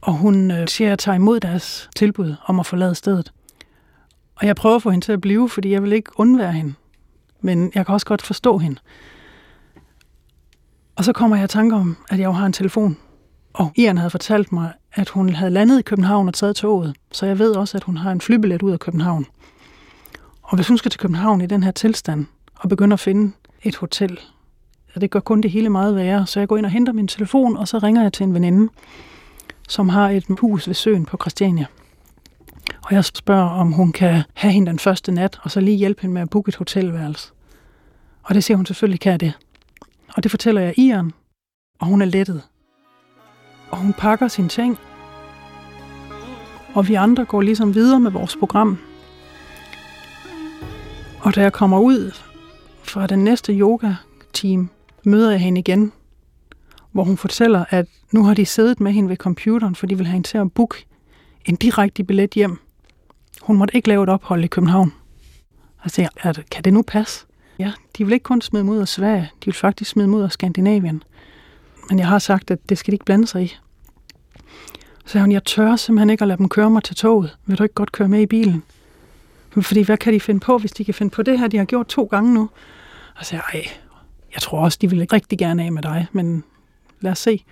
og 0.01 0.13
hun 0.13 0.51
øh, 0.51 0.69
siger, 0.69 0.89
at 0.89 0.91
jeg 0.91 0.99
tager 0.99 1.17
imod 1.17 1.41
deres 1.41 1.91
tilbud 1.97 2.35
om 2.47 2.61
at 2.61 2.67
forlade 2.67 2.95
stedet. 2.95 3.33
Og 4.35 4.47
jeg 4.47 4.57
prøver 4.57 4.77
at 4.77 4.83
få 4.83 4.91
hende 4.91 5.05
til 5.05 5.13
at 5.13 5.21
blive, 5.21 5.49
fordi 5.49 5.71
jeg 5.71 5.83
vil 5.83 5.93
ikke 5.93 6.11
undvære 6.17 6.53
hende. 6.53 6.75
Men 7.41 7.73
jeg 7.75 7.87
kan 7.87 7.93
også 7.93 8.07
godt 8.07 8.23
forstå 8.23 8.59
hende. 8.59 8.81
Og 10.99 11.05
så 11.05 11.13
kommer 11.13 11.37
jeg 11.37 11.45
i 11.45 11.49
tanke 11.49 11.77
om, 11.77 11.97
at 12.11 12.19
jeg 12.19 12.25
jo 12.25 12.33
har 12.33 12.47
en 12.47 12.53
telefon. 12.53 12.97
Og 13.53 13.73
Ian 13.77 13.99
havde 13.99 14.11
fortalt 14.11 14.53
mig, 14.53 14.73
at 14.93 15.09
hun 15.09 15.29
havde 15.29 15.51
landet 15.51 15.79
i 15.79 15.83
København 15.83 16.29
og 16.29 16.35
taget 16.35 16.57
toget. 16.57 16.97
Så 17.13 17.27
jeg 17.27 17.39
ved 17.39 17.57
også, 17.57 17.77
at 17.77 17.85
hun 17.85 17.97
har 17.97 18.13
en 18.13 18.21
flybillet 18.21 18.63
ud 18.63 18.73
af 18.73 18.79
København. 18.79 19.27
Og 20.43 20.57
hvis 20.57 20.69
hun 20.69 20.79
skal 20.79 20.91
til 20.91 21.01
København 21.01 21.41
i 21.41 21.47
den 21.47 21.63
her 21.63 21.71
tilstand, 21.71 22.27
og 22.55 22.69
begynder 22.69 22.95
at 22.95 23.01
finde 23.01 23.33
et 23.63 23.77
hotel, 23.77 24.19
så 24.93 25.01
det 25.01 25.11
gør 25.11 25.21
kun 25.21 25.41
det 25.41 25.51
hele 25.51 25.69
meget 25.69 25.97
værre. 25.97 26.27
Så 26.27 26.41
jeg 26.41 26.49
går 26.49 26.57
ind 26.57 26.67
og 26.67 26.73
henter 26.73 26.93
min 26.93 27.09
telefon, 27.09 27.57
og 27.57 27.69
så 27.69 27.79
ringer 27.79 28.03
jeg 28.03 28.13
til 28.13 28.25
en 28.25 28.35
veninde, 28.35 28.73
som 29.69 29.89
har 29.89 30.11
et 30.11 30.25
hus 30.41 30.67
ved 30.69 30.75
søen 30.75 31.05
på 31.05 31.17
Christiania. 31.21 31.67
Og 32.83 32.95
jeg 32.95 33.05
spørger, 33.05 33.49
om 33.49 33.73
hun 33.73 33.93
kan 33.93 34.23
have 34.35 34.53
hende 34.53 34.71
den 34.71 34.79
første 34.79 35.13
nat, 35.13 35.41
og 35.43 35.51
så 35.51 35.61
lige 35.61 35.77
hjælpe 35.77 36.03
hende 36.03 36.15
med 36.15 36.23
at 36.23 36.31
booke 36.31 36.49
et 36.49 36.57
hotelværelse. 36.57 37.33
Og 38.23 38.35
det 38.35 38.45
siger 38.45 38.57
hun 38.57 38.67
selvfølgelig 38.67 39.01
kan 39.01 39.21
det. 39.21 39.33
Og 40.19 40.23
det 40.23 40.31
fortæller 40.31 40.61
jeg 40.61 40.79
Ian, 40.79 41.13
og 41.79 41.87
hun 41.87 42.03
er 42.03 42.07
lettet. 42.07 42.43
Og 43.71 43.79
hun 43.79 43.93
pakker 43.93 44.29
sin 44.29 44.49
ting, 44.49 44.79
og 46.75 46.89
vi 46.89 46.95
andre 46.95 47.25
går 47.25 47.41
ligesom 47.41 47.75
videre 47.75 48.01
med 48.01 48.11
vores 48.11 48.37
program. 48.37 48.79
Og 51.21 51.35
da 51.35 51.43
jeg 51.43 51.53
kommer 51.53 51.79
ud 51.79 52.13
fra 52.83 53.07
den 53.07 53.25
næste 53.25 53.53
yoga-team, 53.53 54.71
møder 55.05 55.31
jeg 55.31 55.41
hende 55.41 55.59
igen, 55.59 55.93
hvor 56.93 57.05
hun 57.05 57.17
fortæller, 57.17 57.65
at 57.71 57.87
nu 58.13 58.25
har 58.25 58.35
de 58.35 58.47
siddet 58.47 58.81
med 58.81 58.93
hende 58.93 59.09
ved 59.09 59.17
computeren, 59.17 59.75
for 59.75 59.87
de 59.87 59.97
vil 59.97 60.07
have 60.07 60.13
hende 60.13 60.29
til 60.29 60.39
at 60.39 60.53
booke 60.53 60.87
en 61.45 61.57
direkte 61.57 62.05
billet 62.05 62.31
hjem. 62.35 62.59
Hun 63.43 63.57
måtte 63.57 63.77
ikke 63.77 63.89
lave 63.89 64.03
et 64.03 64.09
ophold 64.09 64.45
i 64.45 64.47
København. 64.47 64.93
Og 65.79 65.91
siger, 65.91 66.09
at 66.17 66.45
kan 66.51 66.65
det 66.65 66.73
nu 66.73 66.83
passe? 66.83 67.28
Ja, 67.59 67.73
de 67.99 68.05
vil 68.05 68.13
ikke 68.13 68.25
kun 68.25 68.41
smide 68.41 68.65
mod 68.65 68.81
af 68.81 68.89
Sverige, 68.89 69.31
de 69.41 69.45
vil 69.45 69.55
faktisk 69.55 69.91
smide 69.91 70.09
mod 70.09 70.23
af 70.23 70.33
Skandinavien. 70.33 71.03
Men 71.89 71.99
jeg 71.99 72.07
har 72.07 72.19
sagt, 72.19 72.51
at 72.51 72.69
det 72.69 72.79
skal 72.79 72.93
de 72.93 72.95
ikke 72.95 73.05
blande 73.05 73.27
sig 73.27 73.43
i. 73.43 73.47
Så 75.05 75.13
sagde 75.13 75.23
hun, 75.23 75.33
jeg 75.33 75.45
tør 75.45 75.77
simpelthen 75.77 76.11
ikke 76.11 76.23
at 76.23 76.29
lade 76.29 76.39
dem 76.39 76.49
køre 76.49 76.71
mig 76.71 76.85
til 76.85 76.97
toget. 76.97 77.37
Vil 77.47 77.59
du 77.59 77.63
ikke 77.63 77.75
godt 77.75 77.93
køre 77.93 78.09
med 78.09 78.21
i 78.21 78.27
bilen? 78.27 78.63
Fordi 79.51 79.83
hvad 79.83 79.97
kan 79.97 80.13
de 80.13 80.21
finde 80.21 80.41
på, 80.41 80.59
hvis 80.59 80.73
de 80.73 80.85
kan 80.85 80.95
finde 80.95 81.11
på 81.11 81.23
det 81.23 81.39
her? 81.39 81.49
De 81.49 81.57
har 81.57 81.65
gjort 81.65 81.87
to 81.87 82.05
gange 82.05 82.35
nu. 82.35 82.51
Og 83.17 83.25
så 83.25 83.29
sagde 83.29 83.45
jeg, 83.55 83.65
jeg 84.35 84.43
tror 84.43 84.61
også, 84.61 84.79
de 84.81 84.91
vil 84.91 85.07
rigtig 85.13 85.39
gerne 85.39 85.65
af 85.65 85.73
med 85.73 85.83
dig, 85.83 86.07
men 86.13 86.45
lad 87.01 87.13
os 87.13 87.19
se. 87.19 87.45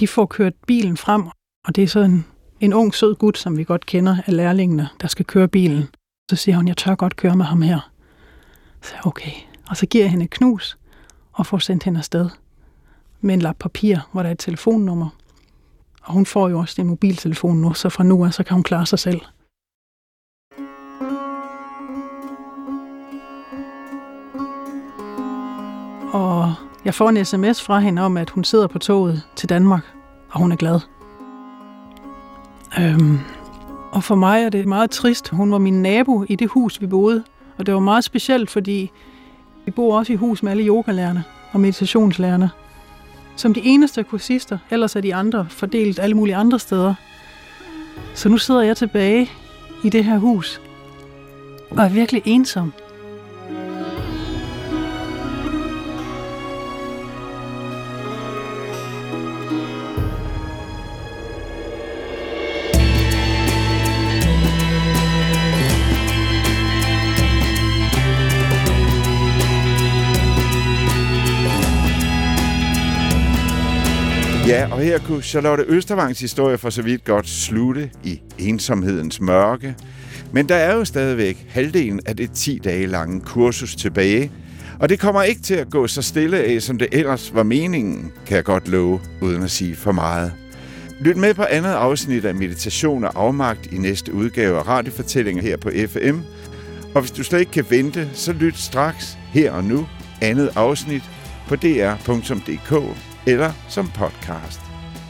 De 0.00 0.08
får 0.08 0.26
kørt 0.26 0.52
bilen 0.66 0.96
frem, 0.96 1.26
og 1.66 1.76
det 1.76 1.84
er 1.84 1.88
sådan 1.88 2.24
en 2.64 2.72
ung, 2.72 2.94
sød 2.94 3.14
gut, 3.14 3.38
som 3.38 3.56
vi 3.56 3.64
godt 3.64 3.86
kender 3.86 4.16
af 4.26 4.36
lærlingene, 4.36 4.88
der 5.00 5.08
skal 5.08 5.24
køre 5.24 5.48
bilen. 5.48 5.88
Så 6.30 6.36
siger 6.36 6.56
hun, 6.56 6.68
jeg 6.68 6.76
tør 6.76 6.94
godt 6.94 7.16
køre 7.16 7.36
med 7.36 7.44
ham 7.44 7.62
her. 7.62 7.90
Så 8.82 8.92
jeg, 8.94 9.06
okay. 9.06 9.30
Og 9.70 9.76
så 9.76 9.86
giver 9.86 10.04
jeg 10.04 10.10
hende 10.10 10.24
et 10.24 10.30
knus 10.30 10.78
og 11.32 11.46
får 11.46 11.58
sendt 11.58 11.84
hende 11.84 11.98
afsted 11.98 12.30
med 13.20 13.34
en 13.34 13.42
lap 13.42 13.56
papir, 13.58 13.98
hvor 14.12 14.22
der 14.22 14.28
er 14.28 14.32
et 14.32 14.38
telefonnummer. 14.38 15.08
Og 16.02 16.12
hun 16.12 16.26
får 16.26 16.48
jo 16.48 16.58
også 16.58 16.80
en 16.80 16.88
mobiltelefon 16.88 17.56
nu, 17.56 17.74
så 17.74 17.88
fra 17.88 18.04
nu 18.04 18.24
af, 18.24 18.34
så 18.34 18.42
kan 18.42 18.54
hun 18.54 18.62
klare 18.62 18.86
sig 18.86 18.98
selv. 18.98 19.20
Og 26.12 26.54
jeg 26.84 26.94
får 26.94 27.08
en 27.08 27.24
sms 27.24 27.62
fra 27.62 27.78
hende 27.78 28.02
om, 28.02 28.16
at 28.16 28.30
hun 28.30 28.44
sidder 28.44 28.66
på 28.66 28.78
toget 28.78 29.22
til 29.36 29.48
Danmark, 29.48 29.82
og 30.30 30.38
hun 30.40 30.52
er 30.52 30.56
glad. 30.56 30.93
Øhm, 32.78 33.18
Og 33.92 34.04
for 34.04 34.14
mig 34.14 34.42
er 34.42 34.48
det 34.48 34.66
meget 34.66 34.90
trist. 34.90 35.28
Hun 35.28 35.52
var 35.52 35.58
min 35.58 35.82
nabo 35.82 36.24
i 36.28 36.36
det 36.36 36.48
hus, 36.48 36.80
vi 36.80 36.86
boede. 36.86 37.24
Og 37.58 37.66
det 37.66 37.74
var 37.74 37.80
meget 37.80 38.04
specielt, 38.04 38.50
fordi 38.50 38.90
vi 39.64 39.70
bor 39.70 39.98
også 39.98 40.12
i 40.12 40.16
hus 40.16 40.42
med 40.42 40.50
alle 40.50 40.66
yogalærerne 40.66 41.24
og 41.52 41.60
meditationslærerne. 41.60 42.50
Som 43.36 43.54
de 43.54 43.60
eneste 43.64 44.02
kursister, 44.04 44.58
ellers 44.70 44.96
er 44.96 45.00
de 45.00 45.14
andre 45.14 45.46
fordelt 45.50 45.98
alle 45.98 46.16
mulige 46.16 46.36
andre 46.36 46.58
steder. 46.58 46.94
Så 48.14 48.28
nu 48.28 48.38
sidder 48.38 48.62
jeg 48.62 48.76
tilbage 48.76 49.30
i 49.84 49.88
det 49.88 50.04
her 50.04 50.18
hus 50.18 50.60
og 51.70 51.84
er 51.84 51.88
virkelig 51.88 52.22
ensom. 52.24 52.72
Ja, 74.64 74.72
og 74.72 74.80
her 74.80 74.98
kunne 74.98 75.22
Charlotte 75.22 75.64
Østervangs 75.68 76.20
historie 76.20 76.58
for 76.58 76.70
så 76.70 76.82
vidt 76.82 77.04
godt 77.04 77.28
slutte 77.28 77.90
i 78.04 78.20
ensomhedens 78.38 79.20
mørke. 79.20 79.74
Men 80.32 80.48
der 80.48 80.54
er 80.54 80.74
jo 80.74 80.84
stadigvæk 80.84 81.46
halvdelen 81.48 82.00
af 82.06 82.16
det 82.16 82.30
10 82.32 82.58
dage 82.64 82.86
lange 82.86 83.20
kursus 83.20 83.76
tilbage, 83.76 84.30
og 84.80 84.88
det 84.88 85.00
kommer 85.00 85.22
ikke 85.22 85.42
til 85.42 85.54
at 85.54 85.70
gå 85.70 85.86
så 85.86 86.02
stille 86.02 86.38
af, 86.38 86.62
som 86.62 86.78
det 86.78 86.88
ellers 86.92 87.34
var 87.34 87.42
meningen, 87.42 88.12
kan 88.26 88.36
jeg 88.36 88.44
godt 88.44 88.68
love, 88.68 89.00
uden 89.20 89.42
at 89.42 89.50
sige 89.50 89.76
for 89.76 89.92
meget. 89.92 90.32
Lyt 91.00 91.16
med 91.16 91.34
på 91.34 91.44
andet 91.50 91.70
afsnit 91.70 92.24
af 92.24 92.34
Meditation 92.34 93.04
og 93.04 93.12
Afmagt 93.14 93.66
i 93.72 93.78
næste 93.78 94.14
udgave 94.14 94.58
af 94.58 94.68
radiofortællinger 94.68 95.42
her 95.42 95.56
på 95.56 95.70
FM. 95.88 96.18
Og 96.94 97.00
hvis 97.00 97.10
du 97.10 97.22
slet 97.22 97.40
ikke 97.40 97.52
kan 97.52 97.66
vente, 97.70 98.08
så 98.12 98.32
lyt 98.32 98.56
straks 98.56 99.18
her 99.32 99.52
og 99.52 99.64
nu 99.64 99.86
andet 100.20 100.50
afsnit 100.56 101.02
på 101.48 101.56
dr.dk 101.56 102.96
eller 103.26 103.52
som 103.68 103.88
podcast. 103.88 104.60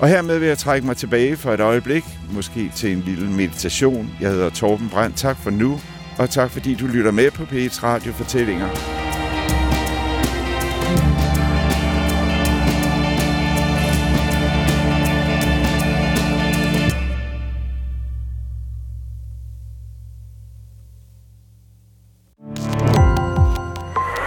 Og 0.01 0.09
hermed 0.09 0.39
vil 0.39 0.49
jeg 0.49 0.59
trække 0.59 0.87
mig 0.87 0.97
tilbage 0.97 1.37
for 1.37 1.53
et 1.53 1.61
øjeblik, 1.61 2.05
måske 2.31 2.73
til 2.77 2.93
en 2.93 3.01
lille 3.01 3.31
meditation. 3.31 4.11
Jeg 4.21 4.31
hedder 4.31 4.51
Torben 4.51 4.89
Brandt. 4.89 5.17
Tak 5.17 5.37
for 5.37 5.51
nu, 5.51 5.81
og 6.19 6.31
tak 6.31 6.51
fordi 6.51 6.75
du 6.75 6.87
lytter 6.87 7.11
med 7.11 7.31
på 7.31 7.43
P1 7.43 7.83
Radio 7.83 8.13
Fortællinger. 8.13 9.04